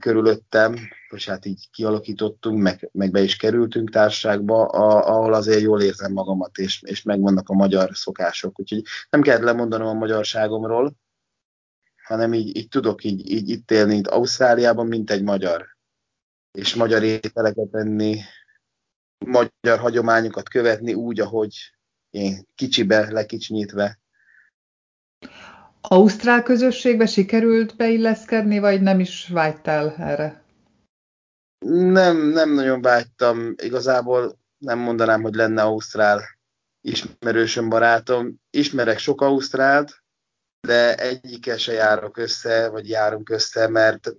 körülöttem, 0.00 0.76
és 1.10 1.28
hát 1.28 1.44
így 1.44 1.68
kialakítottunk, 1.70 2.62
meg, 2.62 2.88
meg 2.92 3.10
be 3.10 3.20
is 3.20 3.36
kerültünk 3.36 3.90
társaságba, 3.90 4.66
a, 4.66 5.08
ahol 5.08 5.34
azért 5.34 5.60
jól 5.60 5.82
érzem 5.82 6.12
magamat, 6.12 6.58
és, 6.58 6.82
és 6.82 7.02
megvannak 7.02 7.48
a 7.48 7.54
magyar 7.54 7.90
szokások. 7.92 8.60
Úgyhogy 8.60 8.82
nem 9.10 9.22
kell 9.22 9.40
lemondanom 9.40 9.86
a 9.86 9.92
magyarságomról, 9.92 10.96
hanem 12.02 12.34
így, 12.34 12.56
így 12.56 12.68
tudok 12.68 13.04
így, 13.04 13.30
így 13.30 13.48
itt 13.48 13.70
élni 13.70 13.96
itt 13.96 14.06
Ausztráliában, 14.06 14.86
mint 14.86 15.10
egy 15.10 15.22
magyar 15.22 15.75
és 16.56 16.74
magyar 16.74 17.02
ételeket 17.02 17.74
enni, 17.74 18.20
magyar 19.24 19.78
hagyományokat 19.78 20.48
követni 20.48 20.94
úgy, 20.94 21.20
ahogy 21.20 21.54
én 22.10 22.44
kicsibe, 22.54 23.12
lekicsinyítve. 23.12 23.98
Ausztrál 25.80 26.42
közösségbe 26.42 27.06
sikerült 27.06 27.76
beilleszkedni, 27.76 28.58
vagy 28.58 28.82
nem 28.82 29.00
is 29.00 29.28
vágytál 29.28 29.94
erre? 29.98 30.44
Nem, 31.68 32.16
nem 32.16 32.54
nagyon 32.54 32.82
vágytam. 32.82 33.54
Igazából 33.62 34.38
nem 34.58 34.78
mondanám, 34.78 35.22
hogy 35.22 35.34
lenne 35.34 35.62
Ausztrál 35.62 36.22
ismerősöm, 36.80 37.68
barátom. 37.68 38.34
Ismerek 38.50 38.98
sok 38.98 39.20
Ausztrált, 39.20 40.02
de 40.60 40.94
egyikkel 40.94 41.56
se 41.56 41.72
járok 41.72 42.16
össze, 42.16 42.68
vagy 42.68 42.88
járunk 42.88 43.30
össze, 43.30 43.68
mert 43.68 44.16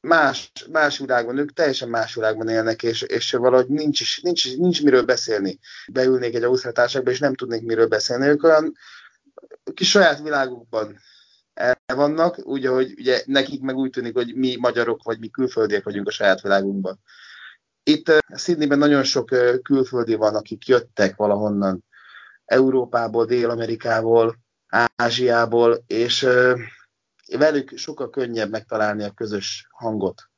más, 0.00 0.52
más 0.70 0.98
világban, 0.98 1.38
ők 1.38 1.52
teljesen 1.52 1.88
más 1.88 2.14
világban 2.14 2.48
élnek, 2.48 2.82
és, 2.82 3.02
és 3.02 3.32
valahogy 3.32 3.66
nincs, 3.66 4.00
is, 4.00 4.20
nincs, 4.20 4.56
nincs 4.56 4.82
miről 4.82 5.02
beszélni. 5.02 5.58
Beülnék 5.92 6.34
egy 6.34 6.42
ausztrál 6.42 6.88
és 7.04 7.18
nem 7.18 7.34
tudnék 7.34 7.62
miről 7.62 7.86
beszélni. 7.86 8.26
Ők 8.26 8.42
olyan 8.42 8.72
kis 9.74 9.90
saját 9.90 10.20
világukban 10.20 10.98
el 11.54 11.76
vannak, 11.94 12.46
úgy, 12.46 12.66
hogy 12.66 12.94
ugye 12.98 13.22
nekik 13.26 13.60
meg 13.60 13.76
úgy 13.76 13.90
tűnik, 13.90 14.14
hogy 14.14 14.34
mi 14.34 14.56
magyarok 14.56 15.02
vagy 15.02 15.18
mi 15.18 15.28
külföldiek 15.28 15.84
vagyunk 15.84 16.08
a 16.08 16.10
saját 16.10 16.40
világunkban. 16.40 17.00
Itt 17.82 18.08
uh, 18.08 18.18
Sydneyben 18.36 18.78
nagyon 18.78 19.02
sok 19.02 19.28
külföldi 19.62 20.14
van, 20.14 20.34
akik 20.34 20.66
jöttek 20.66 21.16
valahonnan, 21.16 21.84
Európából, 22.44 23.24
Dél-Amerikából, 23.24 24.36
Ázsiából, 24.96 25.84
és 25.86 26.26
velük 27.38 27.76
sokkal 27.76 28.10
könnyebb 28.10 28.50
megtalálni 28.50 29.04
a 29.04 29.10
közös 29.10 29.66
hangot. 29.70 30.30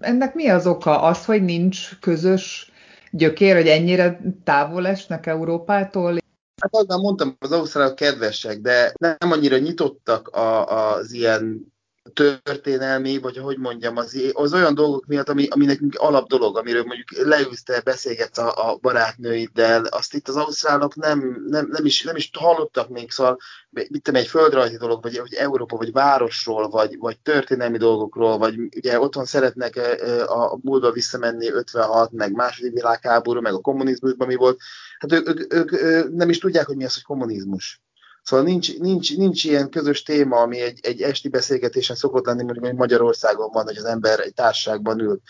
Ennek 0.00 0.34
mi 0.34 0.48
az 0.48 0.66
oka? 0.66 1.02
Az, 1.02 1.24
hogy 1.24 1.42
nincs 1.42 1.98
közös 2.00 2.72
gyökér, 3.10 3.54
hogy 3.54 3.68
ennyire 3.68 4.20
távol 4.44 4.86
esnek 4.86 5.26
Európától? 5.26 6.18
Hát 6.62 6.74
azzal 6.74 7.00
mondtam, 7.00 7.36
az 7.38 7.52
ausztrálok 7.52 7.94
kedvesek, 7.94 8.60
de 8.60 8.92
nem 8.98 9.32
annyira 9.32 9.58
nyitottak 9.58 10.28
a, 10.28 10.66
az 10.94 11.12
ilyen 11.12 11.72
történelmi, 12.12 13.18
vagy 13.18 13.36
hogy 13.36 13.58
mondjam, 13.58 13.96
az, 13.96 14.18
az 14.32 14.52
olyan 14.52 14.74
dolgok 14.74 15.06
miatt, 15.06 15.28
ami, 15.28 15.46
ami 15.48 15.64
nekünk 15.64 15.94
alap 15.98 16.28
dolog, 16.28 16.56
amiről 16.56 16.84
mondjuk 16.84 17.10
leülsz 17.10 17.62
te, 17.62 17.80
beszélgetsz 17.80 18.38
a, 18.38 18.70
a 18.70 18.76
barátnőiddel, 18.76 19.84
azt 19.84 20.14
itt 20.14 20.28
az 20.28 20.36
ausztrálok 20.36 20.94
nem, 20.94 21.44
nem, 21.46 21.68
nem, 21.70 21.84
is, 21.84 22.02
nem 22.02 22.16
is 22.16 22.30
hallottak 22.38 22.88
még, 22.88 23.10
szóval 23.10 23.38
mit 23.70 24.02
tudom, 24.02 24.20
egy 24.20 24.26
földrajzi 24.26 24.76
dolog, 24.76 25.02
vagy, 25.02 25.18
vagy 25.18 25.34
Európa, 25.34 25.76
vagy 25.76 25.92
városról, 25.92 26.68
vagy, 26.68 26.98
vagy 26.98 27.20
történelmi 27.20 27.78
dolgokról, 27.78 28.38
vagy 28.38 28.54
ugye 28.76 29.00
otthon 29.00 29.24
szeretnek 29.24 29.76
a, 30.26 30.52
a 30.52 30.58
múltba 30.62 30.90
visszamenni 30.90 31.50
56, 31.50 32.12
meg 32.12 32.32
második 32.32 32.72
világháború, 32.72 33.40
meg 33.40 33.54
a 33.54 33.60
kommunizmusban 33.60 34.26
mi 34.26 34.34
volt, 34.34 34.60
hát 34.98 35.12
ők, 35.12 35.28
ők, 35.28 35.54
ők, 35.54 35.72
ők 35.72 36.14
nem 36.14 36.28
is 36.28 36.38
tudják, 36.38 36.66
hogy 36.66 36.76
mi 36.76 36.84
az, 36.84 36.94
hogy 36.94 37.02
kommunizmus. 37.02 37.80
Szóval 38.22 38.44
nincs, 38.44 38.78
nincs, 38.78 39.16
nincs 39.16 39.44
ilyen 39.44 39.70
közös 39.70 40.02
téma, 40.02 40.40
ami 40.40 40.60
egy, 40.60 40.78
egy 40.82 41.02
esti 41.02 41.28
beszélgetésen 41.28 41.96
szokott 41.96 42.26
lenni, 42.26 42.42
mondjuk, 42.42 42.64
hogy 42.64 42.74
Magyarországon 42.74 43.50
van, 43.52 43.64
hogy 43.64 43.76
az 43.76 43.84
ember 43.84 44.20
egy 44.20 44.34
társaságban 44.34 45.00
ül. 45.00 45.20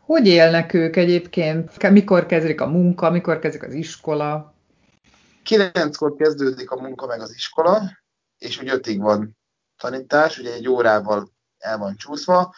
Hogy 0.00 0.26
élnek 0.26 0.72
ők 0.72 0.96
egyébként? 0.96 1.90
Mikor 1.90 2.26
kezdik 2.26 2.60
a 2.60 2.66
munka, 2.66 3.10
mikor 3.10 3.38
kezdik 3.38 3.62
az 3.62 3.74
iskola? 3.74 4.54
Kilenckor 5.44 6.16
kezdődik 6.16 6.70
a 6.70 6.80
munka 6.80 7.06
meg 7.06 7.20
az 7.20 7.34
iskola, 7.34 7.98
és 8.38 8.60
úgy 8.60 8.68
ötig 8.68 9.00
van 9.00 9.36
tanítás, 9.80 10.38
ugye 10.38 10.52
egy 10.52 10.68
órával 10.68 11.32
el 11.58 11.78
van 11.78 11.96
csúszva. 11.96 12.54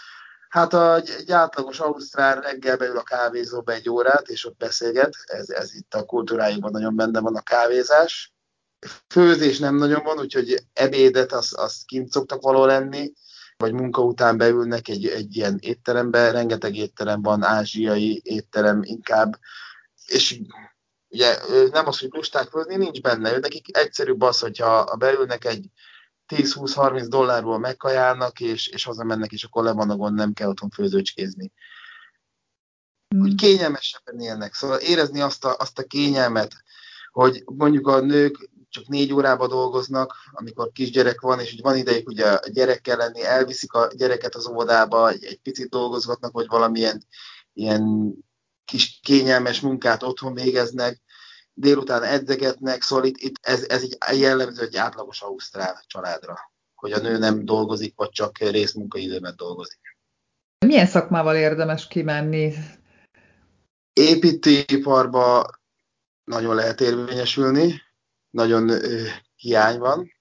Hát 0.49 0.73
a, 0.73 0.96
egy 0.96 1.30
átlagos 1.30 1.80
ausztrál 1.80 2.40
reggel 2.40 2.76
beül 2.76 2.99
a 2.99 3.02
kávézóba 3.02 3.73
egy 3.73 3.88
órát, 3.88 4.28
és 4.28 4.46
ott 4.46 4.56
beszélget. 4.56 5.14
Ez, 5.25 5.49
ez 5.49 5.75
itt 5.75 5.94
a 5.94 6.04
kultúrájukban 6.04 6.70
nagyon 6.70 6.96
benne 6.96 7.20
van 7.20 7.37
a 7.37 7.42
kávézás 7.42 8.33
főzés 9.08 9.58
nem 9.58 9.76
nagyon 9.76 10.02
van, 10.02 10.18
úgyhogy 10.18 10.56
ebédet 10.72 11.32
azt, 11.32 11.54
azt 11.54 11.84
kint 11.84 12.10
szoktak 12.10 12.42
való 12.42 12.64
lenni, 12.64 13.12
vagy 13.56 13.72
munka 13.72 14.02
után 14.02 14.36
beülnek 14.36 14.88
egy, 14.88 15.06
egy 15.06 15.36
ilyen 15.36 15.58
étterembe, 15.60 16.30
rengeteg 16.30 16.76
étterem 16.76 17.22
van, 17.22 17.42
ázsiai 17.42 18.20
étterem 18.24 18.82
inkább, 18.82 19.38
és 20.06 20.40
ugye 21.08 21.38
nem 21.70 21.86
az, 21.86 21.98
hogy 21.98 22.08
lusták 22.12 22.48
főzni, 22.48 22.76
nincs 22.76 23.00
benne, 23.00 23.38
nekik 23.38 23.76
egyszerűbb 23.76 24.20
az, 24.20 24.38
hogyha 24.38 24.96
beülnek 24.96 25.44
egy 25.44 25.70
10-20-30 26.28 27.06
dollárból 27.08 27.58
megkajálnak, 27.58 28.40
és, 28.40 28.66
és 28.66 28.84
hazamennek, 28.84 29.32
és 29.32 29.44
akkor 29.44 29.64
le 29.64 29.72
van 29.72 29.90
a 29.90 29.96
gond, 29.96 30.14
nem 30.14 30.32
kell 30.32 30.48
otthon 30.48 30.70
főzőcskézni. 30.70 31.52
Mm. 33.14 33.20
Úgy 33.20 33.34
kényelmesebben 33.34 34.20
élnek, 34.20 34.54
szóval 34.54 34.78
érezni 34.78 35.20
azt 35.20 35.44
a, 35.44 35.56
azt 35.58 35.78
a 35.78 35.82
kényelmet, 35.82 36.54
hogy 37.10 37.42
mondjuk 37.44 37.86
a 37.86 38.00
nők 38.00 38.50
csak 38.75 38.87
négy 38.87 39.13
órába 39.13 39.47
dolgoznak, 39.47 40.15
amikor 40.32 40.73
kisgyerek 40.73 41.21
van, 41.21 41.41
és 41.41 41.50
hogy 41.50 41.63
van 41.63 41.76
idejük 41.76 42.08
ugye 42.08 42.26
a 42.26 42.41
gyerekkel 42.52 42.97
lenni, 42.97 43.25
elviszik 43.25 43.73
a 43.73 43.91
gyereket 43.97 44.34
az 44.34 44.47
óvodába, 44.47 45.08
egy, 45.08 45.25
egy 45.25 45.41
picit 45.41 45.69
dolgozgatnak, 45.69 46.32
vagy 46.32 46.47
valamilyen 46.47 47.04
ilyen 47.52 48.15
kis 48.65 49.00
kényelmes 49.02 49.60
munkát 49.60 50.02
otthon 50.02 50.34
végeznek, 50.34 51.00
délután 51.52 52.02
edzegetnek, 52.02 52.82
szóval 52.82 53.04
itt, 53.04 53.17
itt 53.17 53.34
ez, 53.41 53.65
ez 53.69 53.82
egy 53.82 54.19
jellemző 54.19 54.63
egy 54.63 54.76
átlagos 54.76 55.23
ausztrál 55.23 55.82
családra, 55.87 56.52
hogy 56.75 56.93
a 56.93 56.99
nő 56.99 57.19
nem 57.19 57.45
dolgozik, 57.45 57.93
vagy 57.97 58.10
csak 58.10 58.39
részmunkaidőben 58.39 59.34
dolgozik. 59.37 59.97
Milyen 60.67 60.87
szakmával 60.87 61.37
érdemes 61.37 61.87
kimenni? 61.87 62.54
Építőiparba 63.93 65.47
nagyon 66.25 66.54
lehet 66.54 66.80
érvényesülni, 66.80 67.82
nagyon 68.34 68.70
hiány 69.36 69.78
van. 69.78 70.12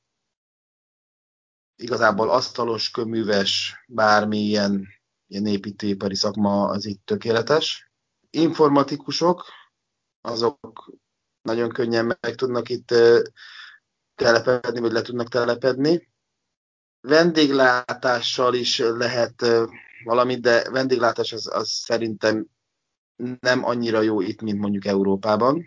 Igazából 1.76 2.30
asztalos, 2.30 2.92
köműves, 2.92 3.84
bármilyen 3.88 4.88
ilyen 5.28 5.46
építőipari 5.46 6.16
szakma 6.16 6.68
az 6.68 6.86
itt 6.86 7.06
tökéletes. 7.06 7.92
Informatikusok, 8.30 9.46
azok 10.22 10.92
nagyon 11.42 11.70
könnyen 11.70 12.06
meg 12.06 12.36
tudnak 12.36 12.70
itt 12.70 12.94
telepedni, 14.16 14.80
vagy 14.80 14.92
le 14.92 15.02
tudnak 15.02 15.30
telepedni. 15.30 16.12
Vendéglátással 17.02 18.54
is 18.54 18.78
lehet 18.78 19.46
valamit, 20.04 20.42
de 20.42 20.70
vendéglátás 20.70 21.34
az, 21.34 21.48
az 21.54 21.70
szerintem 21.70 22.48
nem 23.40 23.66
annyira 23.66 24.02
jó 24.02 24.22
itt, 24.22 24.42
mint 24.42 24.60
mondjuk 24.60 24.86
Európában. 24.86 25.66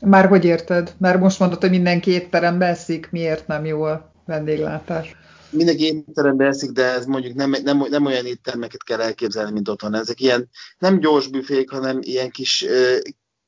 Már 0.00 0.28
hogy 0.28 0.44
érted? 0.44 0.94
Mert 0.98 1.20
most 1.20 1.38
mondod, 1.38 1.60
hogy 1.60 1.70
mindenki 1.70 2.10
étterembe 2.10 2.66
eszik, 2.66 3.10
miért 3.10 3.46
nem 3.46 3.64
jó 3.64 3.82
a 3.82 4.12
vendéglátás? 4.26 5.16
Mindenki 5.50 5.84
étterembe 5.84 6.46
eszik, 6.46 6.70
de 6.70 6.84
ez 6.84 7.04
mondjuk 7.04 7.34
nem, 7.34 7.54
nem, 7.62 7.84
nem 7.90 8.06
olyan 8.06 8.26
éttermeket 8.26 8.82
kell 8.82 9.00
elképzelni, 9.00 9.52
mint 9.52 9.68
otthon. 9.68 9.94
Ezek 9.94 10.20
ilyen 10.20 10.48
nem 10.78 10.98
gyors 10.98 11.28
büfék, 11.28 11.70
hanem 11.70 11.98
ilyen 12.00 12.30
kis, 12.30 12.66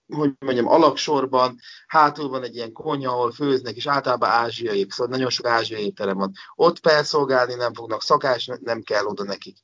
hogy 0.07 0.31
mondjam, 0.39 0.69
alaksorban, 0.69 1.57
hátul 1.87 2.29
van 2.29 2.43
egy 2.43 2.55
ilyen 2.55 2.73
konyha, 2.73 3.13
ahol 3.13 3.33
főznek, 3.33 3.77
és 3.77 3.87
általában 3.87 4.29
ázsiai, 4.29 4.87
szóval 4.89 5.13
nagyon 5.17 5.31
sok 5.31 5.47
ázsiai 5.47 5.85
étterem 5.85 6.17
van. 6.17 6.33
Ott 6.55 6.79
felszolgálni 6.79 7.55
nem 7.55 7.75
fognak, 7.75 8.03
szakás 8.03 8.51
nem 8.61 8.83
kell 8.83 9.05
oda 9.05 9.25
nekik 9.25 9.57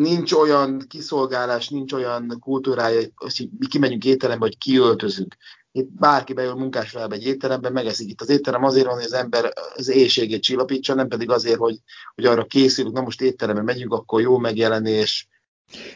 nincs 0.00 0.32
olyan 0.32 0.84
kiszolgálás, 0.88 1.68
nincs 1.68 1.92
olyan 1.92 2.36
kultúrája, 2.40 3.08
hogy 3.14 3.48
kimegyünk 3.68 4.04
étterembe, 4.04 4.44
hogy 4.44 4.58
kiöltözünk 4.58 5.36
itt 5.72 5.88
bárki 5.90 6.32
beül 6.32 6.54
munkás 6.54 6.90
fel 6.90 7.12
egy 7.12 7.26
étterembe, 7.26 7.70
megeszik. 7.70 8.08
Itt 8.08 8.20
az 8.20 8.28
étterem 8.28 8.64
azért 8.64 8.86
van, 8.86 8.94
hogy 8.94 9.04
az 9.04 9.12
ember 9.12 9.52
az 9.74 9.88
éjségét 9.88 10.42
csillapítsa, 10.42 10.94
nem 10.94 11.08
pedig 11.08 11.30
azért, 11.30 11.58
hogy, 11.58 11.78
hogy 12.14 12.24
arra 12.24 12.44
készülünk, 12.44 12.94
na 12.94 13.00
most 13.00 13.20
étterembe 13.20 13.62
megyünk, 13.62 13.92
akkor 13.92 14.20
jó 14.20 14.38
megjelenés. 14.38 15.28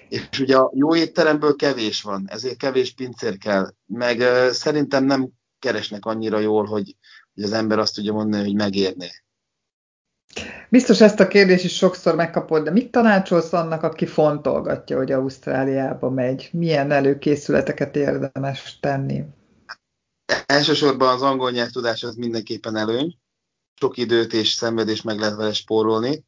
És 0.08 0.40
ugye 0.40 0.56
a 0.56 0.72
jó 0.74 0.96
étteremből 0.96 1.56
kevés 1.56 2.02
van, 2.02 2.24
ezért 2.28 2.56
kevés 2.56 2.92
pincér 2.92 3.38
kell. 3.38 3.74
Meg 3.86 4.20
szerintem 4.50 5.04
nem 5.04 5.28
keresnek 5.58 6.04
annyira 6.04 6.38
jól, 6.38 6.64
hogy, 6.64 6.96
hogy 7.34 7.44
az 7.44 7.52
ember 7.52 7.78
azt 7.78 7.94
tudja 7.94 8.12
mondani, 8.12 8.44
hogy 8.44 8.54
megérné. 8.54 9.10
Biztos 10.68 11.01
ezt 11.01 11.20
a 11.20 11.29
kérdést 11.29 11.64
is 11.64 11.77
sokszor 11.77 12.14
megkapod, 12.14 12.64
de 12.64 12.70
mit 12.70 12.90
tanácsolsz 12.90 13.53
annak, 13.53 13.83
aki 13.83 14.07
fontolgatja, 14.07 14.97
hogy 14.97 15.12
Ausztráliába 15.12 16.11
megy? 16.11 16.49
Milyen 16.53 16.90
előkészületeket 16.90 17.97
érdemes 17.97 18.79
tenni? 18.81 19.25
Elsősorban 20.47 21.09
az 21.09 21.23
angol 21.23 21.51
nyelvtudás 21.51 22.03
az 22.03 22.14
mindenképpen 22.14 22.77
előny. 22.77 23.18
Sok 23.81 23.97
időt 23.97 24.33
és 24.33 24.49
szenvedést 24.49 25.05
meg 25.05 25.18
lehet 25.18 25.37
vele 25.37 25.53
spórolni. 25.53 26.25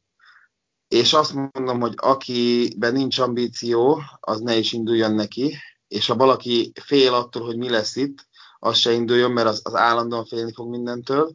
És 0.87 1.13
azt 1.13 1.33
mondom, 1.33 1.79
hogy 1.79 1.93
akiben 1.95 2.93
nincs 2.93 3.19
ambíció, 3.19 4.01
az 4.19 4.39
ne 4.39 4.55
is 4.55 4.73
induljon 4.73 5.13
neki. 5.13 5.57
És 5.87 6.07
ha 6.07 6.15
valaki 6.15 6.71
fél 6.81 7.13
attól, 7.13 7.45
hogy 7.45 7.57
mi 7.57 7.69
lesz 7.69 7.95
itt, 7.95 8.27
az 8.59 8.77
se 8.77 8.91
induljon, 8.91 9.31
mert 9.31 9.47
az, 9.47 9.61
az 9.63 9.75
állandóan 9.75 10.25
félni 10.25 10.53
fog 10.53 10.69
mindentől. 10.69 11.31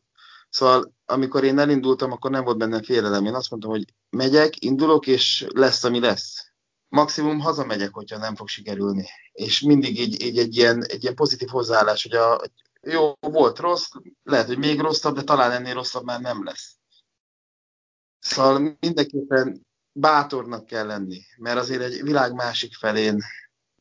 Szóval 0.52 0.94
amikor 1.04 1.44
én 1.44 1.58
elindultam, 1.58 2.12
akkor 2.12 2.30
nem 2.30 2.44
volt 2.44 2.58
bennem 2.58 2.82
félelem. 2.82 3.24
Én 3.24 3.34
azt 3.34 3.50
mondtam, 3.50 3.70
hogy 3.70 3.84
megyek, 4.10 4.62
indulok, 4.64 5.06
és 5.06 5.46
lesz, 5.54 5.84
ami 5.84 6.00
lesz. 6.00 6.52
Maximum 6.88 7.40
hazamegyek, 7.40 7.94
hogyha 7.94 8.18
nem 8.18 8.36
fog 8.36 8.48
sikerülni. 8.48 9.06
És 9.32 9.60
mindig 9.60 10.00
így, 10.00 10.22
így 10.22 10.38
egy, 10.38 10.56
ilyen, 10.56 10.84
egy 10.84 11.02
ilyen 11.02 11.14
pozitív 11.14 11.48
hozzáállás, 11.48 12.02
hogy 12.02 12.12
a, 12.12 12.40
jó, 12.80 13.12
volt 13.20 13.58
rossz, 13.58 13.90
lehet, 14.22 14.46
hogy 14.46 14.58
még 14.58 14.80
rosszabb, 14.80 15.14
de 15.14 15.22
talán 15.22 15.50
ennél 15.50 15.74
rosszabb 15.74 16.04
már 16.04 16.20
nem 16.20 16.44
lesz. 16.44 16.76
Szóval 18.18 18.76
mindenképpen 18.80 19.66
bátornak 19.92 20.66
kell 20.66 20.86
lenni, 20.86 21.22
mert 21.36 21.58
azért 21.58 21.82
egy 21.82 22.02
világ 22.02 22.34
másik 22.34 22.74
felén 22.74 23.22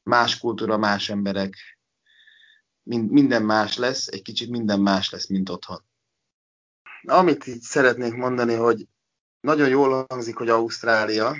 más 0.04 0.40
kultúra, 0.40 0.78
más 0.78 1.10
emberek, 1.10 1.80
minden 2.84 3.44
más 3.44 3.78
lesz, 3.78 4.08
egy 4.08 4.22
kicsit 4.22 4.50
minden 4.50 4.80
más 4.80 5.10
lesz, 5.10 5.28
mint 5.28 5.50
otthon. 5.50 5.90
Amit 7.04 7.48
így 7.48 7.62
szeretnék 7.62 8.14
mondani, 8.14 8.54
hogy 8.54 8.88
nagyon 9.40 9.70
jól 9.70 10.06
hangzik, 10.10 10.36
hogy 10.36 10.50
Ausztrália, 10.50 11.36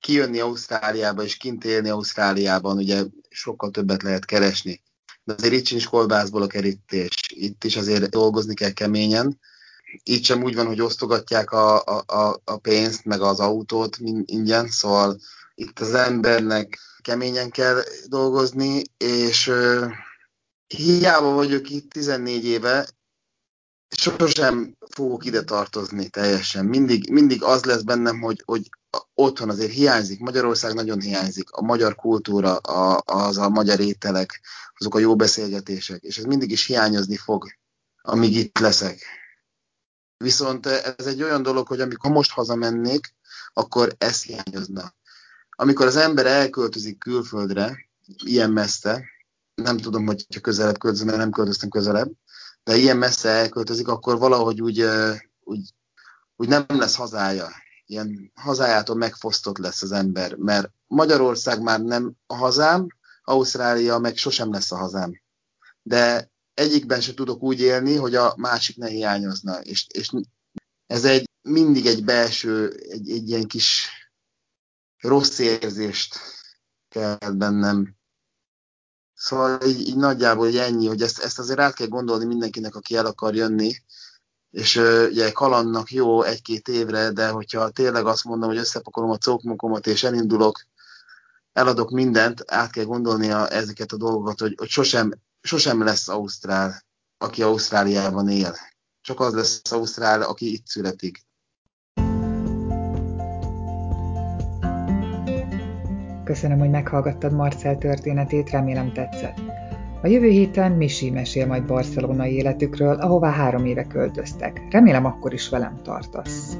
kijönni 0.00 0.40
Ausztráliába 0.40 1.22
és 1.22 1.36
kint 1.36 1.64
élni 1.64 1.88
Ausztráliában, 1.88 2.76
ugye 2.76 3.02
sokkal 3.28 3.70
többet 3.70 4.02
lehet 4.02 4.24
keresni. 4.24 4.82
De 5.24 5.32
azért 5.32 5.52
itt 5.52 5.66
sincs 5.66 5.86
kolbászból 5.86 6.42
a 6.42 6.46
kerítés. 6.46 7.10
Itt 7.28 7.64
is 7.64 7.76
azért 7.76 8.10
dolgozni 8.10 8.54
kell 8.54 8.70
keményen. 8.70 9.40
Itt 10.02 10.24
sem 10.24 10.42
úgy 10.42 10.54
van, 10.54 10.66
hogy 10.66 10.80
osztogatják 10.80 11.50
a, 11.50 11.84
a, 12.06 12.40
a 12.44 12.56
pénzt, 12.56 13.04
meg 13.04 13.20
az 13.20 13.40
autót 13.40 13.96
ingyen, 14.24 14.68
szóval 14.68 15.20
itt 15.54 15.80
az 15.80 15.94
embernek 15.94 16.78
keményen 17.02 17.50
kell 17.50 17.82
dolgozni, 18.06 18.82
és 18.96 19.52
hiába 20.66 21.30
vagyok 21.30 21.70
itt 21.70 21.92
14 21.92 22.44
éve, 22.44 22.88
sosem 23.96 24.76
fogok 24.90 25.24
ide 25.24 25.42
tartozni 25.42 26.08
teljesen. 26.08 26.64
Mindig, 26.64 27.10
mindig 27.10 27.42
az 27.42 27.64
lesz 27.64 27.82
bennem, 27.82 28.20
hogy, 28.20 28.42
hogy 28.44 28.68
otthon 29.14 29.48
azért 29.50 29.72
hiányzik, 29.72 30.20
Magyarország 30.20 30.74
nagyon 30.74 31.00
hiányzik, 31.00 31.50
a 31.50 31.62
magyar 31.62 31.94
kultúra, 31.94 32.56
a, 32.56 33.02
az 33.04 33.38
a 33.38 33.48
magyar 33.48 33.80
ételek, 33.80 34.40
azok 34.78 34.94
a 34.94 34.98
jó 34.98 35.16
beszélgetések, 35.16 36.02
és 36.02 36.18
ez 36.18 36.24
mindig 36.24 36.50
is 36.50 36.66
hiányozni 36.66 37.16
fog, 37.16 37.46
amíg 38.02 38.36
itt 38.36 38.58
leszek. 38.58 39.04
Viszont 40.16 40.66
ez 40.66 41.06
egy 41.06 41.22
olyan 41.22 41.42
dolog, 41.42 41.66
hogy 41.66 41.80
amikor 41.80 42.10
most 42.10 42.30
hazamennék, 42.30 43.14
akkor 43.52 43.94
ez 43.98 44.22
hiányozna. 44.22 44.94
Amikor 45.50 45.86
az 45.86 45.96
ember 45.96 46.26
elköltözik 46.26 46.98
külföldre, 46.98 47.78
ilyen 48.24 48.50
messze, 48.50 49.04
nem 49.54 49.76
tudom, 49.76 50.06
hogy 50.06 50.40
közelebb 50.40 50.78
költözöm, 50.78 51.06
mert 51.06 51.18
nem 51.18 51.30
költöztem 51.30 51.68
közelebb, 51.68 52.10
de 52.64 52.76
ilyen 52.76 52.96
messze 52.96 53.28
elköltözik, 53.28 53.88
akkor 53.88 54.18
valahogy 54.18 54.62
úgy, 54.62 54.84
úgy, 55.40 55.74
úgy 56.36 56.48
nem 56.48 56.64
lesz 56.68 56.96
hazája. 56.96 57.48
Ilyen 57.86 58.32
hazájától 58.34 58.96
megfosztott 58.96 59.58
lesz 59.58 59.82
az 59.82 59.92
ember, 59.92 60.34
mert 60.34 60.70
Magyarország 60.86 61.62
már 61.62 61.80
nem 61.80 62.12
a 62.26 62.34
hazám, 62.34 62.86
Ausztrália 63.22 63.98
meg 63.98 64.16
sosem 64.16 64.52
lesz 64.52 64.72
a 64.72 64.76
hazám. 64.76 65.22
De 65.82 66.30
egyikben 66.54 67.00
se 67.00 67.14
tudok 67.14 67.42
úgy 67.42 67.60
élni, 67.60 67.96
hogy 67.96 68.14
a 68.14 68.34
másik 68.36 68.76
ne 68.76 68.88
hiányozna. 68.88 69.60
És, 69.60 69.86
és 69.88 70.10
ez 70.86 71.04
egy 71.04 71.28
mindig 71.42 71.86
egy 71.86 72.04
belső, 72.04 72.68
egy, 72.88 73.10
egy 73.10 73.28
ilyen 73.28 73.46
kis 73.46 73.88
rossz 74.98 75.38
érzést 75.38 76.18
kell 76.88 77.30
bennem 77.32 77.96
Szóval 79.22 79.62
így, 79.66 79.88
így 79.88 79.96
nagyjából 79.96 80.48
így 80.48 80.56
ennyi, 80.56 80.86
hogy 80.86 81.02
ezt, 81.02 81.18
ezt 81.18 81.38
azért 81.38 81.58
át 81.58 81.74
kell 81.74 81.86
gondolni 81.86 82.24
mindenkinek, 82.24 82.74
aki 82.74 82.96
el 82.96 83.06
akar 83.06 83.34
jönni, 83.34 83.82
és 84.50 84.76
uh, 84.76 85.06
ugye 85.10 85.32
kalannak 85.32 85.90
jó 85.90 86.22
egy-két 86.22 86.68
évre, 86.68 87.10
de 87.10 87.28
hogyha 87.28 87.70
tényleg 87.70 88.06
azt 88.06 88.24
mondom, 88.24 88.48
hogy 88.48 88.58
összepakolom 88.58 89.10
a 89.10 89.16
cokmokomat 89.16 89.86
és 89.86 90.02
elindulok, 90.02 90.60
eladok 91.52 91.90
mindent, 91.90 92.42
át 92.46 92.70
kell 92.70 92.84
gondolnia 92.84 93.48
ezeket 93.48 93.92
a 93.92 93.96
dolgokat, 93.96 94.40
hogy, 94.40 94.54
hogy 94.56 94.68
sosem, 94.68 95.12
sosem 95.40 95.82
lesz 95.82 96.08
Ausztrál, 96.08 96.84
aki 97.18 97.42
Ausztráliában 97.42 98.28
él. 98.28 98.56
Csak 99.00 99.20
az 99.20 99.34
lesz 99.34 99.72
Ausztrál, 99.72 100.22
aki 100.22 100.52
itt 100.52 100.66
születik. 100.66 101.24
Köszönöm, 106.32 106.58
hogy 106.58 106.70
meghallgattad 106.70 107.32
Marcel 107.32 107.78
történetét, 107.78 108.50
remélem 108.50 108.92
tetszett. 108.92 109.40
A 110.02 110.06
jövő 110.06 110.28
héten 110.28 110.72
Misi 110.72 111.10
mesél 111.10 111.46
majd 111.46 111.66
barcelonai 111.66 112.34
életükről, 112.34 112.94
ahová 112.94 113.30
három 113.30 113.64
éve 113.64 113.86
költöztek. 113.86 114.62
Remélem 114.70 115.04
akkor 115.04 115.32
is 115.32 115.48
velem 115.48 115.80
tartasz. 115.82 116.58